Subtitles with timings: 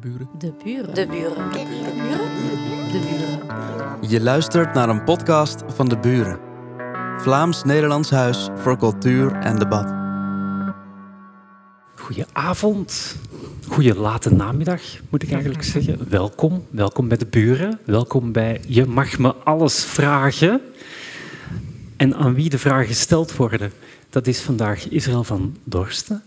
[0.00, 0.28] De buren.
[0.38, 0.94] De buren.
[0.94, 1.50] De buren.
[1.52, 2.92] De buren.
[2.92, 4.10] De buren.
[4.10, 6.38] Je luistert naar een podcast van De Buren.
[7.16, 9.92] Vlaams-Nederlands Huis voor Cultuur en Debat.
[11.94, 13.16] Goedenavond.
[13.66, 16.08] Goeie late namiddag, moet ik eigenlijk zeggen.
[16.08, 16.64] Welkom.
[16.70, 17.78] Welkom bij De Buren.
[17.84, 20.60] Welkom bij Je mag me alles vragen.
[21.96, 23.72] En aan wie de vragen gesteld worden,
[24.10, 26.22] dat is vandaag Israël van Dorsten.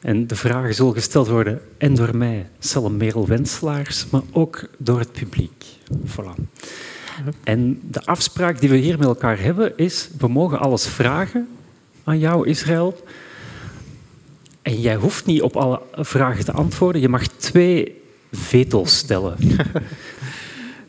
[0.00, 4.98] En de vragen zullen gesteld worden en door mij, Salem Merel Wenselaars, maar ook door
[4.98, 5.64] het publiek.
[6.06, 6.42] Voilà.
[7.44, 11.48] En de afspraak die we hier met elkaar hebben is, we mogen alles vragen
[12.04, 13.04] aan jou, Israël.
[14.62, 17.00] En jij hoeft niet op alle vragen te antwoorden.
[17.00, 19.36] Je mag twee veto's stellen.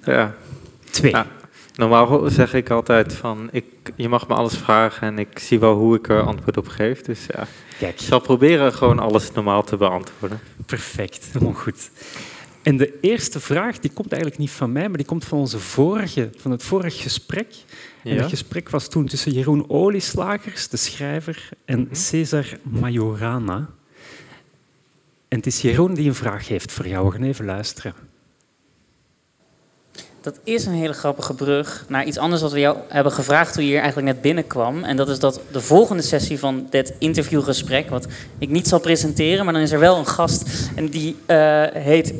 [0.05, 0.35] Ja.
[0.89, 1.11] Twee.
[1.11, 1.27] Ja.
[1.75, 5.75] Normaal zeg ik altijd van, ik, je mag me alles vragen en ik zie wel
[5.75, 7.01] hoe ik er antwoord op geef.
[7.01, 7.47] Dus ja,
[7.81, 10.39] Kijk, ik zal proberen gewoon alles normaal te beantwoorden.
[10.65, 11.25] perfect.
[11.31, 11.89] Helemaal goed.
[12.61, 15.59] En de eerste vraag, die komt eigenlijk niet van mij, maar die komt van, onze
[15.59, 17.55] vorige, van het vorige gesprek.
[18.03, 18.21] En Ja?
[18.21, 23.69] het gesprek was toen tussen Jeroen Olieslagers, de schrijver, en Cesar Majorana.
[25.27, 27.05] En het is Jeroen die een vraag heeft voor jou.
[27.05, 27.93] We gaan even luisteren.
[30.21, 33.63] Dat is een hele grappige brug naar iets anders wat we jou hebben gevraagd toen
[33.63, 34.83] je hier eigenlijk net binnenkwam.
[34.83, 39.45] En dat is dat de volgende sessie van dit interviewgesprek, wat ik niet zal presenteren,
[39.45, 42.13] maar dan is er wel een gast en die eh, heet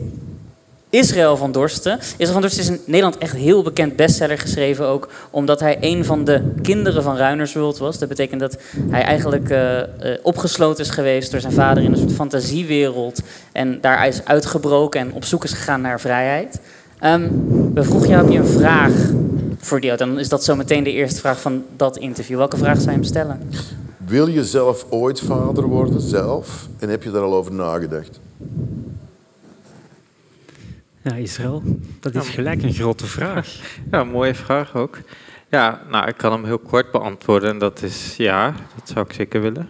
[0.90, 2.00] Israël van Dorsten.
[2.00, 6.06] Israël van Dorsten is in Nederland echt heel bekend bestseller geschreven ook, omdat hij een
[6.06, 8.00] van de kinderen van Ruinersworld was.
[8.00, 8.58] Dat betekent dat
[8.90, 9.88] hij eigenlijk eh, eh,
[10.24, 13.22] opgesloten is geweest door zijn vader in een soort fantasiewereld
[13.52, 16.60] en daar is uitgebroken en op zoek is gegaan naar vrijheid.
[17.02, 17.30] Ehm,
[17.74, 18.94] we vroegen jou, heb je een vraag
[19.58, 22.38] voor die Dan is dat zo meteen de eerste vraag van dat interview.
[22.38, 23.50] Welke vraag zou je hem stellen?
[23.98, 26.68] Wil je zelf ooit vader worden, zelf?
[26.80, 28.20] En heb je daar al over nagedacht?
[31.02, 31.64] Ja, Israël,
[32.00, 33.60] dat is gelijk een grote vraag.
[33.92, 35.00] Ja, mooie vraag ook.
[35.50, 39.14] Ja, nou, ik kan hem heel kort beantwoorden en dat is ja, dat zou ik
[39.14, 39.70] zeker willen.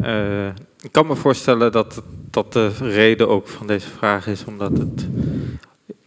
[0.00, 0.46] Eh,
[0.80, 5.08] ik kan me voorstellen dat, dat de reden ook van deze vraag is omdat het,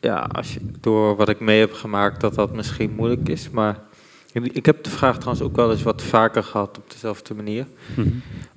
[0.01, 3.49] ja, als je, door wat ik mee heb gemaakt, dat dat misschien moeilijk is.
[3.49, 3.79] Maar
[4.33, 7.65] ik- heb de vraag trouwens ook wel eens wat vaker gehad op dezelfde manier.
[7.95, 8.07] Mhm.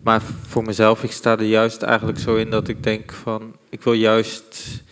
[0.02, 3.82] Maar voor mezelf, ik sta er juist eigenlijk zo in dat ik denk van, ik
[3.82, 4.82] wil juist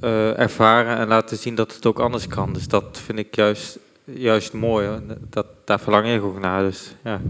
[0.00, 2.52] eh, ervaren en laten zien dat het ook anders kan.
[2.52, 4.86] Dus dat vind ik juist, juist mooi.
[4.86, 5.00] hoor.
[5.30, 6.62] Dat, daar verlang ik ook naar.
[6.62, 7.20] Dus, ja.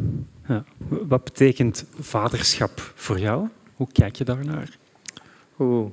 [0.49, 0.65] Ja.
[0.89, 3.49] Wat betekent vaderschap voor jou?
[3.75, 4.69] Hoe kijk je daarnaar?
[5.59, 5.91] Oeh.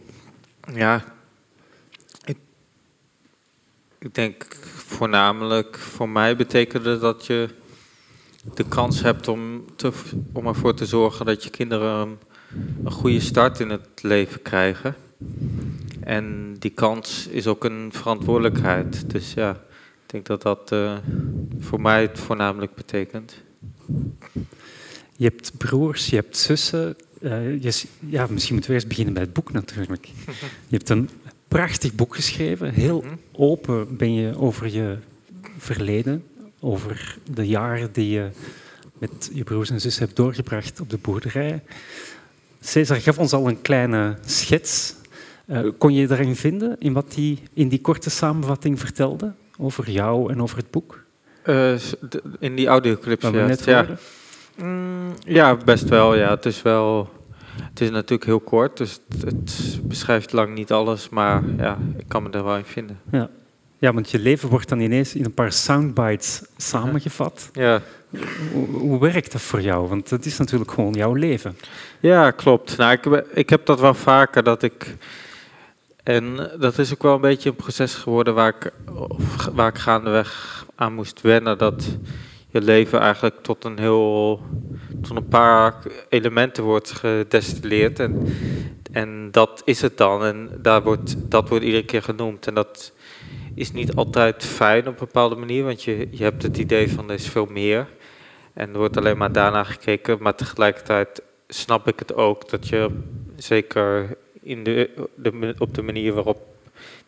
[0.73, 1.03] Ja.
[4.05, 4.45] Ik, denk
[4.75, 7.49] voornamelijk voor mij betekende dat je
[8.53, 9.91] de kans hebt om, te,
[10.33, 12.17] om ervoor te zorgen dat je kinderen
[12.83, 14.95] een, goede start in het leven krijgen.
[15.99, 19.09] En die kans is ook een verantwoordelijkheid.
[19.09, 19.51] Dus ja,
[20.03, 20.97] ik denk dat dat eh,
[21.59, 23.41] voor mij het voornamelijk betekent.
[25.15, 26.95] Je hebt broers, je hebt zussen.
[27.21, 30.05] eh, je, ja, misschien moeten we eerst beginnen bij het boek natuurlijk.
[30.67, 31.09] Je hebt een
[31.55, 32.73] prachtig boek geschreven.
[32.73, 34.97] Heel open ben je over je
[35.57, 36.23] verleden,
[36.59, 38.29] over de jaren die je
[38.97, 41.63] met je broers en zussen hebt doorgebracht op de boerderij.
[42.61, 44.95] Cesar gaf ons al een kleine schets.
[45.45, 49.89] Eh, kon je je daarin vinden, in wat hij in die korte samenvatting vertelde over
[49.89, 51.03] jou en over het boek?
[51.43, 51.73] Eh,
[52.39, 53.45] in die audioclips, ja.
[53.45, 53.77] net ja.
[53.77, 53.97] hoorden?
[54.55, 56.15] Mm, ja, best wel.
[56.15, 56.29] Ja.
[56.29, 57.09] Het is wel.
[57.63, 62.05] Het is natuurlijk heel kort, dus het, het beschrijft lang niet alles, maar ja, ik
[62.07, 62.99] kan me er wel in vinden.
[63.11, 63.29] Ja.
[63.77, 67.49] ja, want je leven wordt dan ineens in een paar soundbites samengevat.
[67.53, 67.81] Ja,
[68.53, 69.87] Hoe, hoe werkt dat voor jou?
[69.87, 71.57] Want het is natuurlijk gewoon jouw leven.
[71.99, 72.77] ja klopt.
[72.77, 74.95] Nou, ik, heb- ik heb dat wel vaker dat ik.
[76.03, 78.71] En dat is ook wel een beetje een proces geworden waar ik,
[79.53, 81.57] waar ik gaandeweg aan moest wennen.
[81.57, 81.97] Dat
[82.49, 84.41] je leven eigenlijk tot een heel.
[85.07, 85.75] Tot een paar
[86.09, 87.99] elementen wordt gedestilleerd.
[87.99, 88.27] En,
[88.91, 90.23] en dat is het dan.
[90.25, 92.47] En daar wordt, dat wordt iedere keer genoemd.
[92.47, 92.93] En dat
[93.55, 97.09] is niet altijd fijn op een bepaalde manier, want je, je hebt het idee van
[97.09, 97.87] er is veel meer.
[98.53, 102.89] En er wordt alleen maar daarna gekeken, maar tegelijkertijd snap ik het ook dat je
[103.35, 106.41] zeker in de, de, op de manier waarop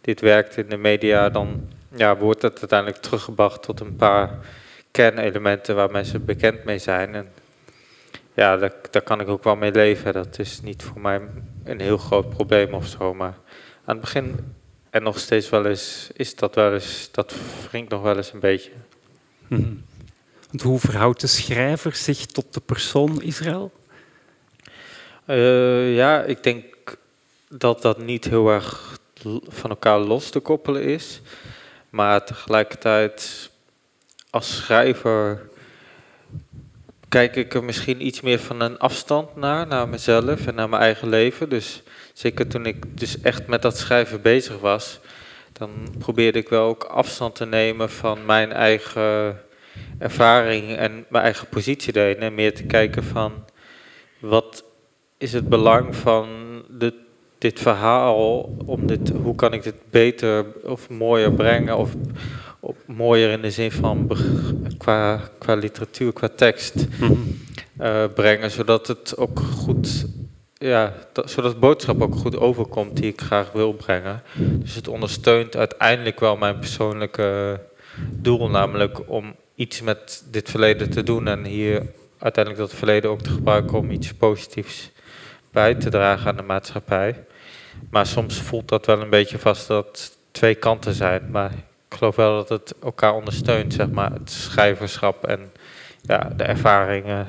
[0.01, 4.39] dit werkt in de media, dan ja, wordt het uiteindelijk teruggebracht tot een paar
[4.91, 7.15] kernelementen waar mensen bekend mee zijn.
[7.15, 7.27] En
[8.37, 10.13] ja, daar, daar kan ik ook wel mee leven.
[10.13, 11.21] Dat is niet voor mij
[11.63, 13.13] een heel groot probleem of zo.
[13.13, 13.37] Maar
[13.85, 14.55] aan het begin
[14.89, 17.35] en nog steeds wel eens is dat wel eens, dat
[17.69, 18.71] wringt nog wel eens een beetje.
[19.47, 19.73] Mhm.
[20.49, 23.71] Want hoe verhoudt de schrijver zich tot de persoon Israël?
[25.25, 26.97] Eh, ja, ik denk
[27.49, 28.99] dat dat niet heel erg
[29.47, 31.21] van elkaar los te koppelen is.
[31.89, 33.49] Maar tegelijkertijd
[34.29, 35.49] als schrijver
[37.09, 40.81] kijk ik er misschien iets meer van een afstand naar, naar mezelf en naar mijn
[40.81, 41.49] eigen leven.
[41.49, 41.83] Dus
[42.13, 44.99] zeker toen ik dus echt met dat schrijven bezig was,
[45.53, 49.39] dan probeerde ik wel ook afstand te nemen van mijn eigen
[49.99, 52.19] ervaring en mijn eigen positie daarin.
[52.19, 53.45] En meer te kijken van
[54.19, 54.63] wat
[55.17, 56.27] is het belang van
[56.69, 56.93] dit,
[57.37, 61.91] dit verhaal, om dit, hoe kan ik dit beter of mooier brengen, of,
[62.59, 64.11] of mooier in de zin van
[64.77, 66.73] qua, qua literatuur, qua tekst
[67.77, 70.05] eh, brengen, zodat het ook goed,
[70.53, 74.21] ja, dat- zodat de boodschap ook goed overkomt die ik graag wil brengen.
[74.37, 77.59] Dus het ondersteunt uiteindelijk wel mijn persoonlijke
[78.09, 81.81] doel, namelijk om iets met dit verleden te doen en hier
[82.19, 84.91] uiteindelijk dat verleden ook te gebruiken om iets positiefs
[85.51, 87.23] bij te dragen aan de maatschappij.
[87.89, 91.31] Maar soms voelt dat wel een beetje vast dat twee kanten zijn.
[91.31, 91.51] Maar
[91.97, 95.51] geloof wel dat het elkaar ondersteunt, zeg maar, het schrijverschap en
[96.01, 97.27] ja, de ervaringen,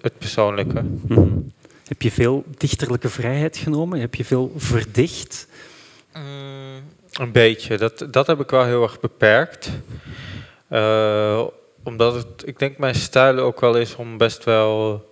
[0.00, 0.82] het, persoonlijke.
[0.82, 1.28] Mhm.
[1.86, 4.00] Heb je veel dichterlijke vrijheid genomen?
[4.00, 5.48] Heb je veel verdicht?
[6.14, 6.82] Mm,
[7.12, 7.78] een beetje.
[7.78, 9.70] Dat, dat heb ik wel heel erg beperkt.
[10.68, 11.42] Eh,
[11.82, 15.08] omdat het, ik denk mijn stijl ook wel is om best wel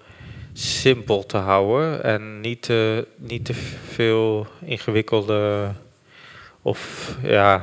[0.52, 2.02] simpel te houden.
[2.04, 3.54] En niet te, niet te
[3.93, 5.70] veel ingewikkelde
[6.62, 7.62] of ja,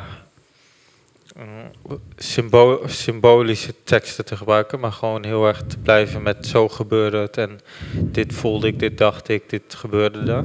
[2.15, 4.80] symbo- symbolische teksten te gebruiken.
[4.80, 7.38] Maar gewoon heel erg te blijven met zo gebeurde het.
[7.38, 7.59] En
[7.94, 10.44] dit voelde ik, dit dacht ik, dit gebeurde er.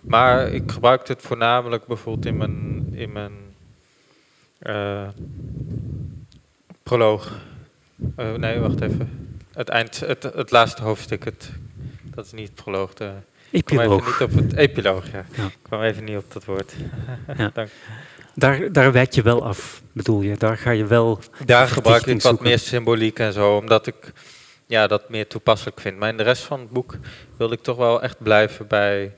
[0.00, 3.32] Maar ik gebruik het voornamelijk bijvoorbeeld in mijn, in mijn
[4.58, 5.08] eh,
[6.82, 7.32] proloog.
[8.16, 9.36] Eh, nee, wacht even.
[9.54, 11.50] Het, eind, het, het laatste hoofdstuk, het,
[12.02, 12.94] dat is niet het proloog.
[12.94, 13.10] De,
[13.50, 14.20] ik kwam even Epiloog.
[14.20, 15.24] niet op het epiloog, ja.
[15.36, 15.44] Ja.
[15.44, 16.72] Ik kwam even niet op dat woord.
[17.36, 17.50] Ja.
[17.54, 17.70] Dank.
[18.34, 20.36] Daar, daar wijk je wel af, bedoel je?
[20.36, 21.18] Daar ga je wel...
[21.44, 24.12] Daar gebruik ik wat meer symboliek en zo, omdat ik
[24.66, 25.98] ja, dat meer toepasselijk vind.
[25.98, 26.96] Maar in de rest van het boek
[27.36, 29.12] wilde ik toch wel echt blijven bij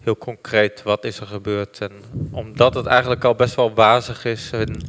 [0.00, 1.78] heel concreet wat is er gebeurd.
[1.80, 1.92] En
[2.30, 4.82] omdat het eigenlijk al best wel wazig is en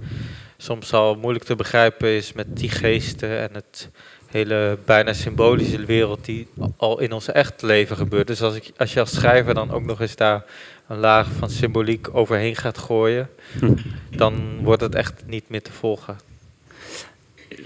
[0.58, 3.90] soms al moeilijk te begrijpen is met die geesten en het
[4.28, 6.48] hele bijna symbolische wereld die
[6.78, 8.28] al in ons echt leven gebeurt.
[8.28, 10.46] Dus als, ik, als je als schrijver dan ook nog eens daar
[10.88, 13.74] een laag van symboliek overheen gaat gooien, Hm.
[14.22, 16.18] dan wordt het echt niet meer te volgen.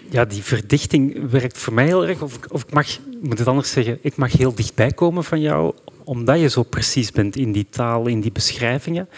[0.10, 2.22] Ja, die verdichting werkt voor mij heel erg.
[2.22, 5.24] Of, ik- of ik mag, ik moet het anders zeggen, ik mag heel dichtbij komen
[5.24, 5.74] van jou,
[6.04, 9.10] omdat je zo precies bent in die taal, in die beschrijvingen.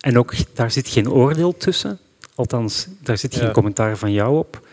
[0.00, 1.98] En ook, daar zit geen oordeel tussen.
[2.34, 4.66] Althans, daar zit geen commentaar van jou op.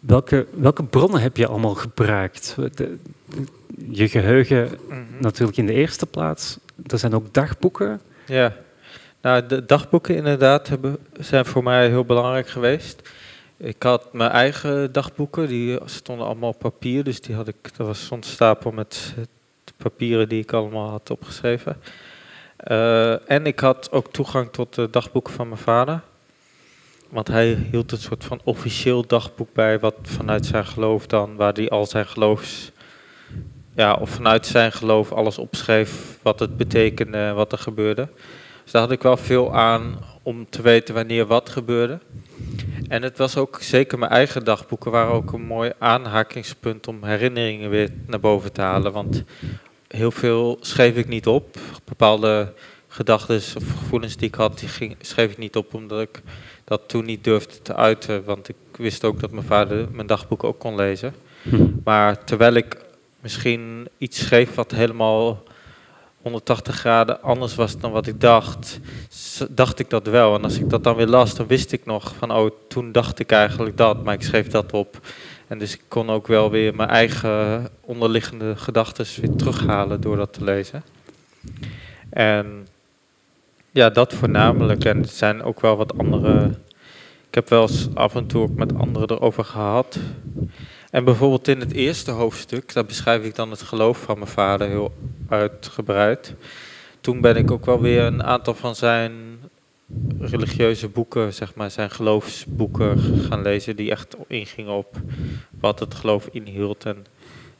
[0.00, 2.56] Welke, welke bronnen heb je allemaal gebruikt?
[2.74, 2.96] De-
[3.90, 4.70] je geheugen
[5.18, 6.58] natuurlijk in de eerste plaats.
[6.86, 8.00] Er zijn ook dagboeken.
[8.26, 8.52] Ja,
[9.20, 13.08] nou, de dagboeken inderdaad hebben, zijn voor mij heel belangrijk geweest.
[13.56, 17.04] Ik had mijn eigen dagboeken, die stonden allemaal op papier.
[17.04, 19.14] Dus die had ik, dat was zo'n stapel met
[19.76, 21.76] papieren die ik allemaal had opgeschreven.
[22.56, 26.00] Eh, en ik had ook toegang tot de dagboeken van mijn vader.
[27.08, 31.52] Want hij hield een soort van officieel dagboek bij, wat vanuit zijn geloof dan, waar
[31.52, 32.72] hij al zijn geloofs,
[33.74, 38.08] ja, of vanuit zijn geloof alles opschreef, wat het betekende en wat er gebeurde.
[38.62, 41.98] Dus daar had ik wel veel aan om te weten wanneer wat gebeurde.
[42.88, 47.70] En het was ook, zeker mijn eigen dagboeken, waren ook een mooi aanhakingspunt om herinneringen
[47.70, 48.92] weer naar boven te halen.
[48.92, 49.22] Want
[49.88, 51.56] heel veel schreef ik niet op.
[51.84, 52.52] Bepaalde
[52.88, 56.22] gedachten of gevoelens die ik had, die ging, schreef ik niet op omdat ik
[56.64, 58.24] dat toen niet durfde te uiten.
[58.24, 61.14] Want ik wist ook dat mijn vader mijn dagboek ook kon lezen.
[61.84, 62.76] Maar terwijl ik
[63.20, 65.42] misschien iets schreef wat helemaal
[66.22, 68.80] 180 graden anders was dan wat ik dacht,
[69.50, 70.34] dacht ik dat wel.
[70.34, 73.18] En als ik dat dan weer las, dan wist ik nog van, oh, toen dacht
[73.18, 75.00] ik eigenlijk dat, maar ik schreef dat op.
[75.46, 80.32] En dus ik kon ook wel weer mijn eigen onderliggende gedachten weer terughalen door dat
[80.32, 80.82] te lezen.
[82.10, 82.66] En
[83.70, 84.84] ja, dat voornamelijk.
[84.84, 86.44] En er zijn ook wel wat andere.
[87.28, 89.98] Ik heb wel eens af en toe ook met anderen erover gehad.
[90.90, 94.68] En bijvoorbeeld in het eerste hoofdstuk, daar beschrijf ik dan het geloof van mijn vader
[94.68, 94.92] heel
[95.28, 96.34] uitgebreid.
[97.00, 99.12] Toen ben ik ook wel weer een aantal van zijn
[100.18, 104.96] religieuze boeken, zeg maar, zijn geloofsboeken gaan lezen, die echt ingingen op
[105.60, 106.84] wat het geloof inhield.
[106.84, 107.06] En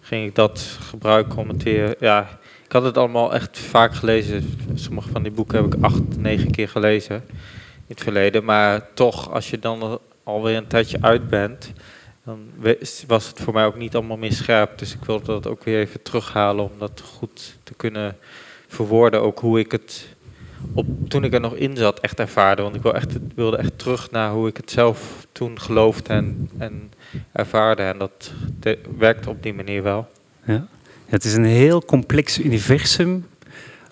[0.00, 1.62] ging ik dat gebruiken om het
[2.00, 4.58] ja, ik had het allemaal echt vaak gelezen.
[4.74, 7.22] Sommige van die boeken heb ik acht, negen keer gelezen
[7.76, 8.44] in het verleden.
[8.44, 11.72] Maar toch, als je dan alweer een tijdje uit bent,
[12.30, 14.78] dan was het voor mij ook niet allemaal meer scherp.
[14.78, 18.16] Dus ik wilde dat ook weer even terughalen om dat goed te kunnen
[18.68, 19.22] verwoorden.
[19.22, 20.16] Ook hoe ik het
[20.74, 22.62] op, toen ik er nog in zat echt ervaarde.
[22.62, 26.50] Want ik wil echt, wilde echt terug naar hoe ik het zelf toen geloofde en,
[26.58, 26.92] en
[27.32, 27.82] ervaarde.
[27.82, 28.32] En dat
[28.98, 30.08] werkte op die manier wel.
[30.44, 30.66] Ja.
[31.06, 33.26] Het is een heel complex universum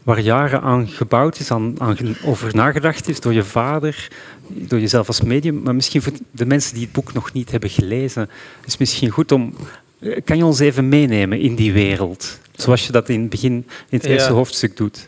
[0.08, 4.08] waar jaren aan gebouwd is, aan, aan over nagedacht is door je vader,
[4.46, 5.62] door jezelf als medium.
[5.62, 8.30] Maar misschien voor de mensen die het boek nog niet hebben gelezen,
[8.66, 9.54] is misschien goed om.
[10.00, 12.38] eh, Kan je ons even meenemen in die wereld?
[12.52, 13.66] Zoals je dat in het begin, in
[13.98, 14.10] het Ja.
[14.10, 15.06] eerste hoofdstuk doet.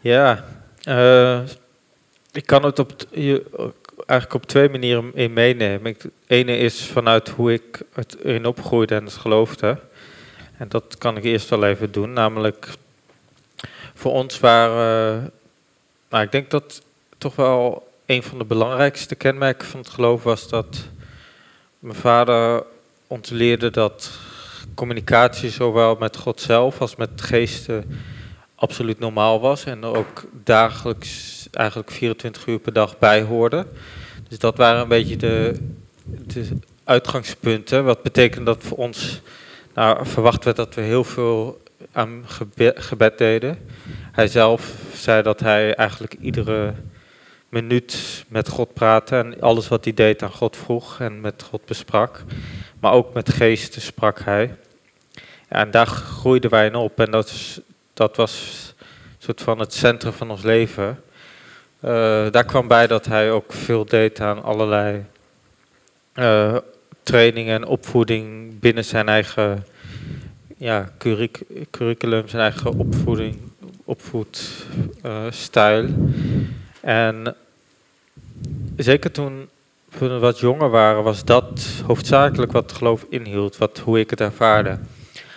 [0.00, 0.44] Ja,
[0.82, 1.40] eh,
[2.32, 2.92] ik kan het op,
[4.06, 5.92] eigenlijk op twee manieren in meenemen.
[5.98, 9.78] Het ene is vanuit hoe ik het erin opgroeide en het geloofde.
[10.58, 12.12] En dat kan ik eerst wel even doen.
[12.12, 12.68] Namelijk,
[13.98, 15.30] voor ons waren,
[16.10, 16.82] nou, ik denk dat
[17.18, 20.88] toch wel een van de belangrijkste kenmerken van het geloof was dat
[21.78, 22.64] mijn vader
[23.06, 24.10] ons leerde dat
[24.74, 28.00] communicatie zowel met God zelf als met geesten
[28.54, 33.66] absoluut normaal was en er ook dagelijks eigenlijk 24 uur per dag bij hoorde.
[34.28, 35.54] Dus dat waren een beetje de,
[36.04, 36.48] de
[36.84, 37.84] uitgangspunten.
[37.84, 39.20] Wat betekent dat voor ons
[39.74, 41.60] nou, verwacht werd dat we heel veel
[41.92, 43.58] aan gebe- gebed deden.
[44.12, 46.74] Hij zelf zei dat hij eigenlijk iedere
[47.48, 51.64] minuut met God praatte en alles wat hij deed aan God vroeg en met God
[51.64, 52.24] besprak.
[52.80, 54.54] Maar ook met geesten sprak hij.
[55.48, 57.60] En daar groeiden wij in op en dat,
[57.94, 61.02] dat was een soort van het centrum van ons leven.
[61.80, 65.04] Eh, daar kwam bij dat hij ook veel deed aan allerlei
[66.12, 66.56] eh,
[67.02, 69.66] trainingen en opvoeding binnen zijn eigen
[70.58, 73.36] ja, curric- curriculum, zijn eigen opvoeding,
[73.84, 75.88] opvoedstijl.
[76.80, 77.34] en
[78.76, 79.48] zeker toen
[79.98, 84.78] we wat jonger waren, was dat hoofdzakelijk wat geloof inhield, wat, hoe ik het ervaarde.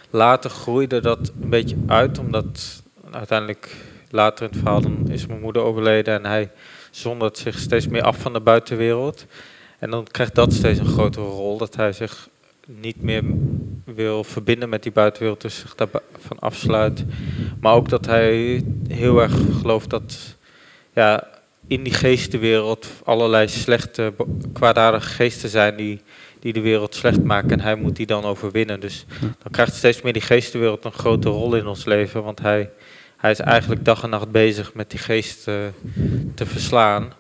[0.09, 3.75] Later groeide dat een beetje uit, omdat uiteindelijk
[4.09, 6.49] later in het verhaal dan is mijn moeder overleden en hij
[6.91, 9.25] zondert zich steeds meer af van de buitenwereld.
[9.79, 12.29] En dan krijgt dat steeds een grotere rol, dat hij zich
[12.65, 13.23] niet meer
[13.83, 17.05] wil verbinden met die buitenwereld, dus zich daarvan afsluit.
[17.59, 20.35] Maar ook dat hij heel erg gelooft dat
[20.93, 21.27] ja,
[21.67, 24.13] in die geestenwereld allerlei slechte,
[24.53, 26.01] kwaadaardige geesten zijn die,
[26.39, 27.49] die de wereld slecht maken.
[27.49, 28.79] En hij moet die dan overwinnen.
[28.79, 32.23] Dus dan krijgt steeds meer die geestenwereld een grote rol in ons leven.
[32.23, 32.69] Want hij,
[33.17, 35.73] hij is eigenlijk dag en nacht bezig met die geesten
[36.35, 37.13] te verslaan.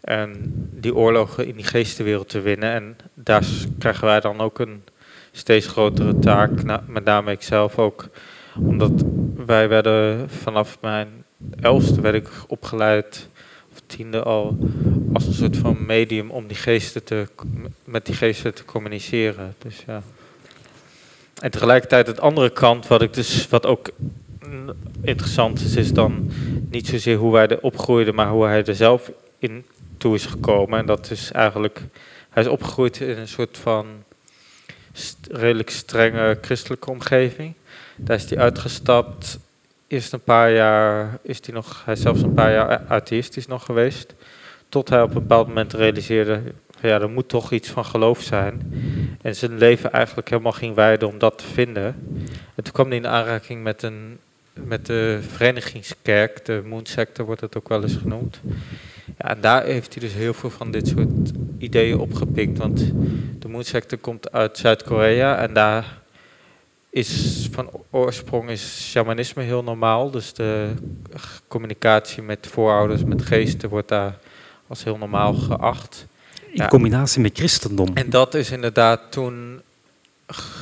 [0.00, 2.72] En die oorlogen in die geestenwereld te winnen.
[2.72, 3.44] En daar
[3.78, 4.82] krijgen wij dan ook een
[5.36, 6.50] steeds grotere taak.
[6.86, 8.08] Met name ik zelf ook.
[8.60, 9.04] Omdat
[9.46, 11.08] wij werden vanaf mijn
[11.60, 13.28] elfste werd ik opgeleid,
[13.72, 14.58] of tiende al,
[15.12, 17.28] als een soort van medium om die geesten te,
[17.84, 19.54] met die geesten te communiceren.
[19.58, 20.02] Dus ja.
[21.40, 23.90] En tegelijkertijd het andere kant, wat ik dus, wat ook
[25.02, 26.30] interessant is, is dan
[26.70, 29.64] niet zozeer hoe wij er opgroeiden, maar hoe hij er zelf in
[29.96, 30.78] toe is gekomen.
[30.78, 31.82] En dat is eigenlijk,
[32.30, 33.86] hij is opgegroeid in een soort van
[35.30, 37.54] redelijk strenge christelijke omgeving.
[37.96, 39.38] Daar is hij uitgestapt.
[39.86, 43.64] Eerst een paar jaar is hij nog, hij is zelfs een paar jaar atheïstisch nog
[43.64, 44.14] geweest.
[44.68, 46.40] Tot hij op een bepaald moment realiseerde,
[46.80, 48.72] ja, er moet toch iets van geloof zijn.
[49.22, 51.84] En zijn leven eigenlijk helemaal ging wijden om dat te vinden.
[52.54, 54.18] En toen kwam hij in aanraking met, een,
[54.52, 58.40] met de verenigingskerk, de Moonsector wordt het ook wel eens genoemd.
[59.18, 62.58] Ja, en daar heeft hij dus heel veel van dit soort ideeën opgepikt.
[62.58, 62.78] Want
[63.38, 65.98] de Moonsector komt uit Zuid-Korea en daar
[66.90, 70.10] is van oorsprong is shamanisme heel normaal.
[70.10, 70.70] Dus de
[71.48, 74.18] communicatie met voorouders, met geesten wordt daar
[74.66, 76.06] als heel normaal geacht.
[76.50, 76.68] In Ja.
[76.68, 77.90] combinatie met christendom.
[77.94, 79.60] En dat is inderdaad toen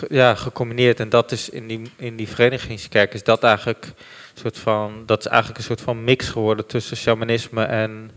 [0.08, 1.00] ja, gecombineerd.
[1.00, 3.92] En dat is in die, in die verenigingskerk is dat eigenlijk
[4.38, 8.10] soort van, dat is eigenlijk een soort van mix geworden tussen shamanisme en,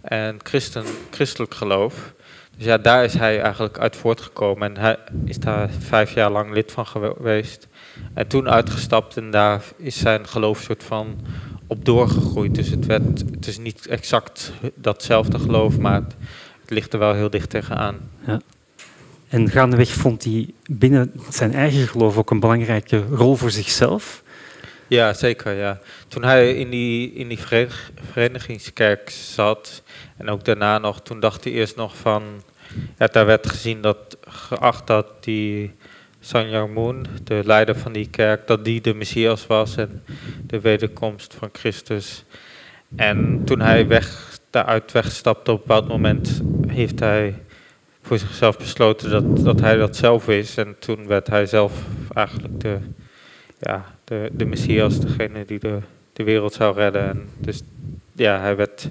[0.00, 2.12] en christen, christelijk geloof.
[2.56, 4.74] Dus ja, daar is hij eigenlijk uit voortgekomen.
[4.74, 7.68] En hij is daar vijf jaar lang lid van geweest.
[8.14, 11.16] En toen uitgestapt en daar is zijn geloof soort van
[11.66, 12.54] op doorgegroeid.
[12.54, 16.14] Dus het, werd, het is niet exact datzelfde geloof, maar het,
[16.68, 18.10] ligt er wel heel dicht tegenaan.
[19.28, 24.22] En gaandeweg vond hij binnen zijn eigen geloof ook een belangrijke rol voor zichzelf.
[24.86, 25.52] Ja, zeker.
[25.52, 25.80] Ja.
[26.08, 29.82] Toen hij in die, in die verenig- verenigingskerk zat
[30.16, 32.22] en ook daarna nog, toen dacht hij eerst nog van,
[32.98, 35.74] ja, daar werd gezien dat, geacht dat die
[36.20, 40.02] Sanyang Moon, de leider van die kerk, dat die de Messias was en
[40.46, 42.24] de wederkomst van Christus.
[42.96, 47.34] En toen hij weg, daaruit wegstapte op een bepaald moment, heeft hij
[48.02, 50.56] voor zichzelf besloten dat, dat hij dat zelf is.
[50.56, 51.72] En toen werd hij zelf
[52.14, 52.78] eigenlijk de,
[53.58, 55.78] ja, de, de Messias, degene die de,
[56.12, 57.08] de wereld zou redden.
[57.08, 57.62] En dus
[58.12, 58.90] ja, hij werd.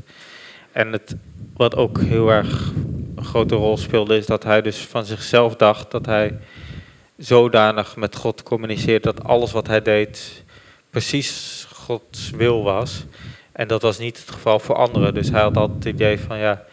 [0.72, 1.16] En het,
[1.54, 2.72] wat ook heel erg
[3.16, 6.38] een grote rol speelde, is dat hij dus van zichzelf dacht dat hij
[7.18, 10.44] zodanig met God communiceert dat alles wat hij deed
[10.90, 13.06] precies Gods wil was.
[13.52, 15.14] En dat was niet het geval voor anderen.
[15.14, 16.64] Dus hij had altijd het idee van ja,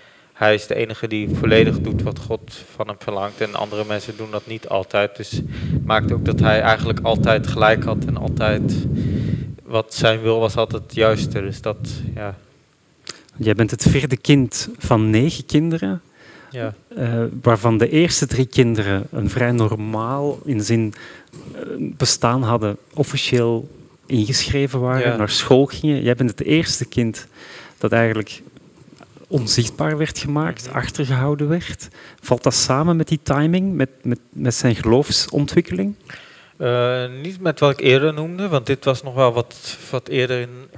[0.40, 3.40] hij is de enige die volledig doet wat God van hem verlangt.
[3.40, 5.16] En andere mensen doen dat niet altijd.
[5.16, 5.30] Dus
[5.72, 8.86] het maakte ook dat hij eigenlijk altijd gelijk had en altijd
[9.64, 11.40] wat zijn wil was altijd het juiste.
[11.40, 12.34] Dus dat, ja.
[13.36, 16.00] Jij bent het vierde kind van negen kinderen.
[16.50, 16.74] Ja.
[16.98, 20.94] Uh, waarvan de eerste drie kinderen een vrij normaal in zin
[21.54, 23.68] uh, bestaan hadden, officieel
[24.06, 25.16] ingeschreven waren, Ja.
[25.16, 26.02] naar school gingen.
[26.02, 27.26] Jij bent het eerste kind
[27.78, 28.42] dat eigenlijk
[29.30, 31.88] onzichtbaar werd gemaakt, achtergehouden werd.
[32.20, 35.94] Valt dat samen met die timing, met, met, met zijn geloofsontwikkeling?
[36.56, 40.40] Eh, niet met wat ik eerder noemde, want dit was nog wel wat, wat eerder
[40.40, 40.68] in,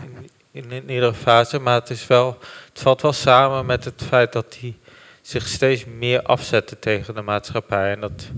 [0.51, 1.59] in, in eerdere fase.
[1.59, 4.77] Maar het, is wel, het valt wel samen met het feit dat hij
[5.23, 7.93] zich steeds meer afzette tegen de maatschappij.
[7.93, 8.31] En dat,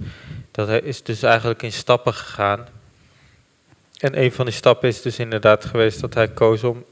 [0.50, 2.66] dat is dus eigenlijk in stappen gegaan.
[3.98, 6.84] En een van die stappen is dus inderdaad geweest dat hij koos om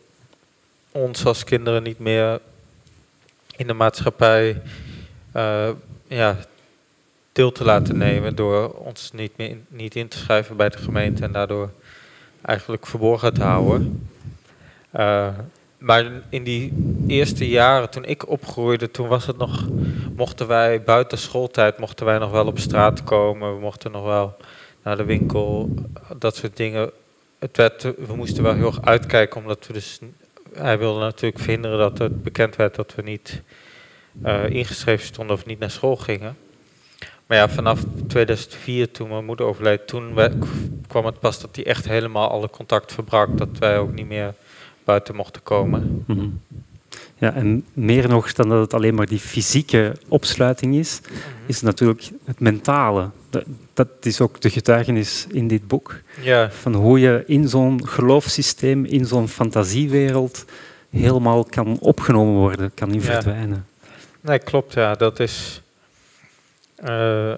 [0.93, 2.41] ons als kinderen niet meer
[3.57, 4.63] in de maatschappij
[5.33, 5.71] eh,
[6.07, 6.37] ja,
[7.33, 10.79] deel te laten nemen door ons niet, meer in, niet in te schrijven bij de
[10.79, 11.71] gemeente en daardoor
[12.43, 14.09] eigenlijk verborgen te houden.
[14.97, 15.29] Uh,
[15.79, 16.73] maar in die
[17.07, 19.69] eerste jaren, toen ik opgroeide, toen was het nog,
[20.17, 24.37] mochten wij buiten schooltijd, mochten wij nog wel op straat komen, we mochten nog wel
[24.83, 25.75] naar de winkel,
[26.17, 26.91] dat soort dingen.
[27.39, 29.99] Het werd, we moesten wel heel erg uitkijken, omdat we dus,
[30.55, 33.43] hij wilde natuurlijk verhinderen dat het bekend werd dat we niet
[34.25, 36.37] uh, ingeschreven stonden of niet naar school gingen.
[37.27, 40.15] Maar ja, vanaf 2004, toen mijn moeder overleed, toen
[40.87, 43.39] kwam het pas dat hij echt helemaal alle contact verbrak.
[43.39, 44.35] Dat wij ook niet meer
[44.85, 46.05] buiten mochten komen.
[46.07, 46.41] Mm -hmm.
[47.19, 51.23] Ja, en meer nog dan dat het alleen maar die fysieke opsluiting is, mm -hmm.
[51.47, 53.11] is natuurlijk het mentale.
[53.33, 56.01] Dat, dat, is ook de getuigenis in dit boek.
[56.21, 56.51] Ja.
[56.51, 60.45] Van hoe je in zo'n geloofssysteem, in zo'n fantasiewereld,
[60.91, 63.05] helemaal kan opgenomen worden, kan in Ja.
[63.05, 63.67] verdwijnen.
[64.21, 64.95] Nee, klopt, ja.
[64.95, 65.63] Dat is
[66.85, 67.35] uh,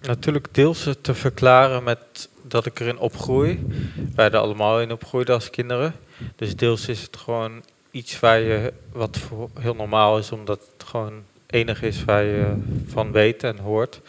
[0.00, 3.66] natuurlijk deels te verklaren met dat ik erin opgroei.
[4.14, 5.94] Wij er allemaal in opgroeiden als kinderen.
[6.36, 10.88] Dus deels is het gewoon iets waar je, wat voor heel normaal is, omdat het
[10.88, 12.52] gewoon enig is waar je
[12.86, 14.00] van weet en hoort.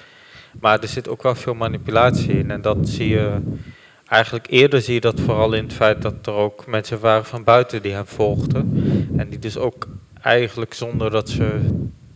[0.59, 2.51] Maar er zit ook wel veel manipulatie in.
[2.51, 3.37] En dat zie je
[4.05, 7.43] eigenlijk eerder zie je dat vooral in het feit dat er ook mensen waren van
[7.43, 8.83] buiten die hem volgden.
[9.17, 9.87] En die dus ook
[10.21, 11.59] eigenlijk zonder dat ze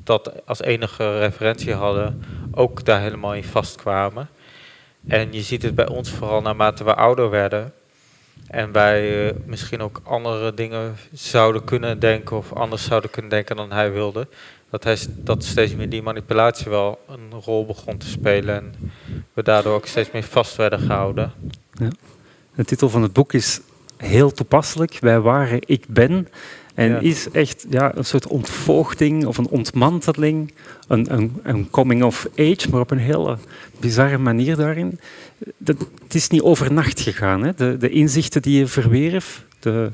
[0.04, 4.30] dat als enige referentie hadden, ook daar helemaal in vastkwamen.
[5.08, 7.74] En je ziet het bij ons vooral naarmate we ouder werden.
[8.48, 13.56] En wij uh, misschien ook andere dingen zouden kunnen denken of anders zouden kunnen denken
[13.56, 14.28] dan hij wilde.
[14.74, 18.56] Dat, hij, dat steeds meer die manipulatie wel een rol begon te spelen.
[18.56, 18.92] En
[19.34, 21.32] we daardoor ook steeds meer vast werden gehouden.
[21.74, 21.88] Ja.
[22.56, 23.60] De titel van het boek is
[23.98, 24.98] heel toepasselijk.
[25.00, 26.28] Wij waren ik ben.
[26.74, 27.00] En Ja.
[27.00, 30.54] is echt ja, een soort ontvoogding of een ontmanteling,
[30.88, 33.38] een, een, een coming of age, maar op een hele
[33.80, 35.00] bizarre manier daarin.
[35.58, 37.54] Dat, het is niet overnacht gegaan, hè?
[37.54, 39.46] De, de inzichten die je verwierf.
[39.60, 39.92] De,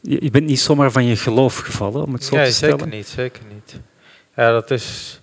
[0.00, 2.78] je, je bent niet zomaar van je geloof gevallen, om het zo nee, te stellen.
[2.78, 3.55] zeker niet, zeker niet.
[4.36, 5.20] Ja, dat is.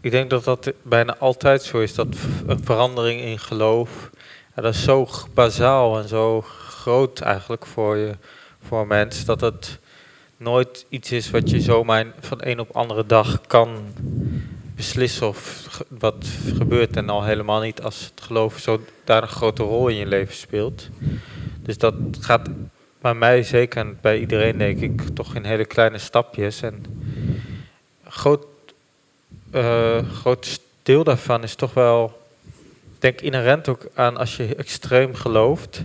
[0.00, 1.94] Ik denk dat dat bijna altijd zo is.
[1.94, 2.06] Dat
[2.46, 4.10] een verandering in geloof.
[4.56, 8.12] Ja, dat is zo bazaal en zo groot eigenlijk voor je,
[8.62, 9.24] voor mens.
[9.24, 9.78] Dat het
[10.36, 13.78] nooit iets is wat je zomaar van een op andere dag kan
[14.76, 16.96] beslissen of wat gebeurt.
[16.96, 20.34] En al helemaal niet als het geloof zo daar een grote rol in je leven
[20.34, 20.88] speelt.
[21.62, 22.48] Dus dat gaat
[23.00, 26.62] bij mij zeker en bij iedereen denk ik toch in hele kleine stapjes.
[26.62, 26.84] En
[28.18, 28.46] groot,
[29.50, 32.20] eh, groot deel daarvan is toch wel,
[32.98, 35.84] denk inherent ook aan als je extreem gelooft,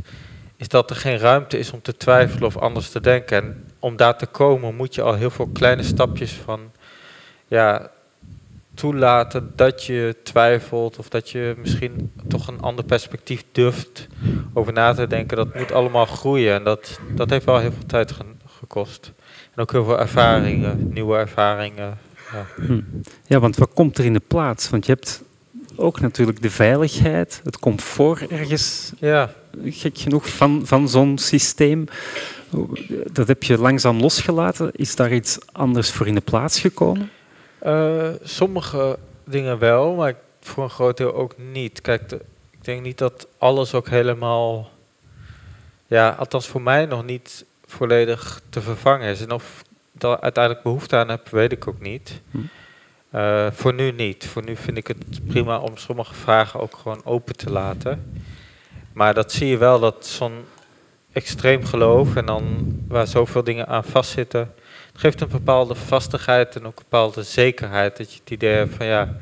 [0.58, 3.44] is dat er geen ruimte is om te twijfelen of anders te denken.
[3.44, 6.72] En om daar te komen moet je al heel veel kleine stapjes van
[7.48, 7.92] ja,
[8.74, 14.08] toelaten dat je twijfelt of dat je misschien toch een ander perspectief durft
[14.54, 15.38] over na te denken.
[15.38, 18.24] Dat moet allemaal groeien en dat, dat heeft wel heel veel tijd ge-
[18.60, 19.12] gekost.
[19.56, 21.98] En ook heel veel ervaringen, nieuwe ervaringen.
[22.34, 22.46] Ja.
[22.66, 22.82] Hm.
[23.26, 24.70] Ja, want wat komt er in de plaats?
[24.70, 25.22] Want je hebt
[25.76, 29.34] ook natuurlijk de veiligheid, het comfort ergens ja,
[29.66, 31.86] gek genoeg, van, van zo'n systeem.
[33.12, 34.72] Dat heb je langzaam losgelaten.
[34.72, 37.10] Is daar iets anders voor in de plaats gekomen?
[37.60, 41.82] Eh, sommige dingen wel, maar voor een groot deel ook niet.
[41.82, 44.70] Kijk, de- ik denk niet dat alles ook helemaal,
[45.88, 49.22] ja, althans voor mij nog niet volledig te vervangen is.
[49.22, 49.64] En of
[50.04, 52.22] daar uiteindelijk behoefte aan heb, weet ik ook niet.
[52.32, 52.38] Hm.
[53.10, 54.28] Eh, voor nu niet.
[54.28, 58.22] Voor nu vind ik het prima om sommige vragen ook gewoon open te laten.
[58.94, 60.46] Maar dat zie je wel, dat zo'n
[61.12, 64.54] extreem geloof en dan waar zoveel dingen aan vastzitten,
[64.92, 67.98] het geeft een bepaalde vastigheid en ook een bepaalde zekerheid.
[67.98, 69.18] Dat je het idee hebt van ja,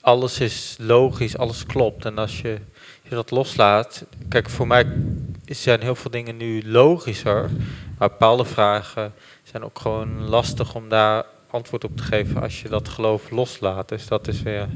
[0.00, 2.04] alles is logisch, alles klopt.
[2.04, 2.58] En als je,
[3.02, 4.86] je dat loslaat, kijk, voor mij
[5.46, 7.50] zijn heel veel dingen nu logischer,
[7.98, 9.12] maar bepaalde vragen
[9.52, 13.88] zijn ook gewoon lastig om daar antwoord op te geven als je dat geloof loslaat.
[13.88, 14.68] Dus dat is weer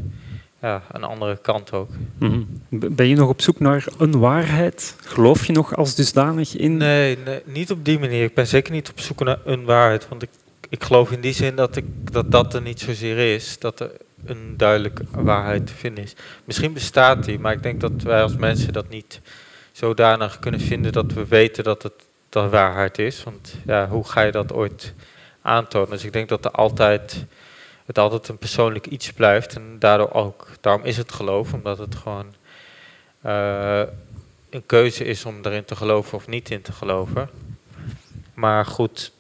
[0.61, 1.91] ja, een andere kant ook.
[2.19, 2.43] Mhm.
[2.69, 4.97] Ben je nog op zoek naar een waarheid?
[5.05, 6.77] Geloof je nog als dusdanig in?
[6.77, 8.25] Nee, nee, niet op die manier.
[8.25, 10.09] Ik ben zeker niet op zoek naar een waarheid.
[10.09, 10.31] Want ik,
[10.69, 13.59] ik geloof in die zin dat, ik, dat dat er niet zozeer is.
[13.59, 13.91] Dat er
[14.25, 16.15] een duidelijke waarheid te vinden is.
[16.45, 19.21] Misschien bestaat die, maar ik denk dat wij als mensen dat niet
[19.73, 22.06] zodanig kunnen vinden dat we weten dat het
[22.45, 23.23] waarheid is.
[23.23, 24.95] Want ja, hoe ga je dat ooit
[25.43, 25.91] aantonen?
[25.91, 27.25] Dus ik denk dat er altijd,
[27.87, 29.55] het altijd een persoonlijk iets blijft.
[29.55, 32.35] En daardoor ook, daarom is het geloof, omdat het gewoon
[33.21, 33.83] eh,
[34.51, 37.31] een keuze is om erin te geloven of niet in te geloven.
[38.35, 39.13] Maar goed,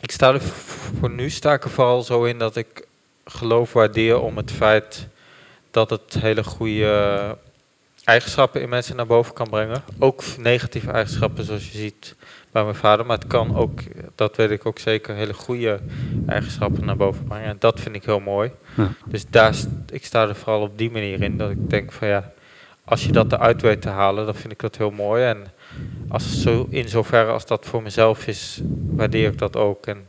[0.00, 2.86] ik sta er voor nu sta ik er vooral zo in dat ik
[3.24, 5.08] geloof waardeer om het feit
[5.70, 7.36] dat het hele goede
[8.04, 9.84] eigenschappen in mensen naar boven kan brengen.
[9.98, 12.14] Ook negatieve eigenschappen zoals je ziet
[12.64, 13.06] mijn vader.
[13.06, 13.80] Maar het kan ook,
[14.14, 15.80] dat weet ik ook zeker, hele goede
[16.26, 17.48] eigenschappen naar boven brengen.
[17.48, 18.50] En dat vind ik heel mooi.
[18.76, 18.92] Ja.
[19.04, 19.54] Dus daar,
[19.92, 21.36] ik sta er vooral op die manier in.
[21.36, 22.32] Dat ik denk van ja,
[22.84, 25.24] als je dat eruit weet te halen, dan vind ik dat heel mooi.
[25.24, 25.46] En
[26.08, 29.86] als zo, in zoverre als dat voor mezelf is, waardeer ik dat ook.
[29.86, 30.06] En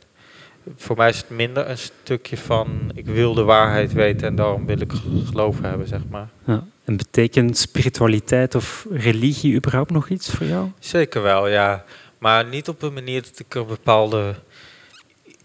[0.75, 4.65] voor mij is het minder een stukje van ik wil de waarheid weten en daarom
[4.65, 4.91] wil ik
[5.25, 6.27] geloven hebben, zeg maar.
[6.43, 6.63] Ja.
[6.83, 10.71] En betekent spiritualiteit of religie überhaupt nog iets voor jou?
[10.79, 11.83] Zeker wel, ja.
[12.17, 14.36] Maar niet op een manier dat ik er bepaalde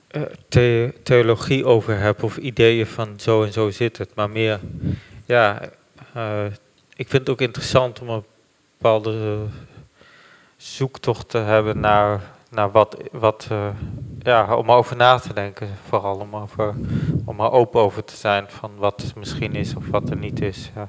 [0.08, 4.14] eh, the- theologie over heb of ideeën van zo en zo zit het.
[4.14, 4.60] Maar meer,
[5.26, 5.60] ja,
[6.14, 6.44] eh,
[6.96, 8.24] ik vind het ook interessant om een
[8.78, 9.44] bepaalde
[10.56, 13.68] zoektocht te hebben naar, naar wat, wat eh,
[14.22, 15.68] ja, om over na te denken.
[15.88, 16.74] Vooral om, over,
[17.24, 20.42] om er open over te zijn van wat er misschien is of wat er niet
[20.42, 20.70] is.
[20.74, 20.88] Ja.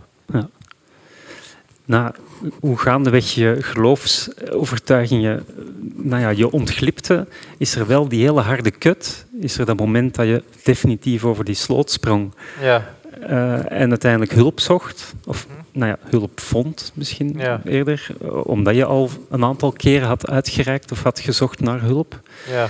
[1.86, 2.13] Na
[2.60, 5.63] hoe gaandeweg je geloofsovertuigingen eh,
[5.96, 9.26] nou ja, je ontglipte, is er wel die hele harde kut.
[9.39, 14.32] Is er dat moment dat je definitief over die sloot sprong Ja, eh, en uiteindelijk
[14.32, 15.13] hulp zocht.
[15.26, 15.58] Of Mhm.
[15.72, 17.62] nou ja, hulp vond misschien Ja.
[17.65, 18.08] eerder.
[18.22, 22.19] eh, Omdat je al een aantal keren had uitgereikt of had gezocht naar hulp.
[22.50, 22.69] ja.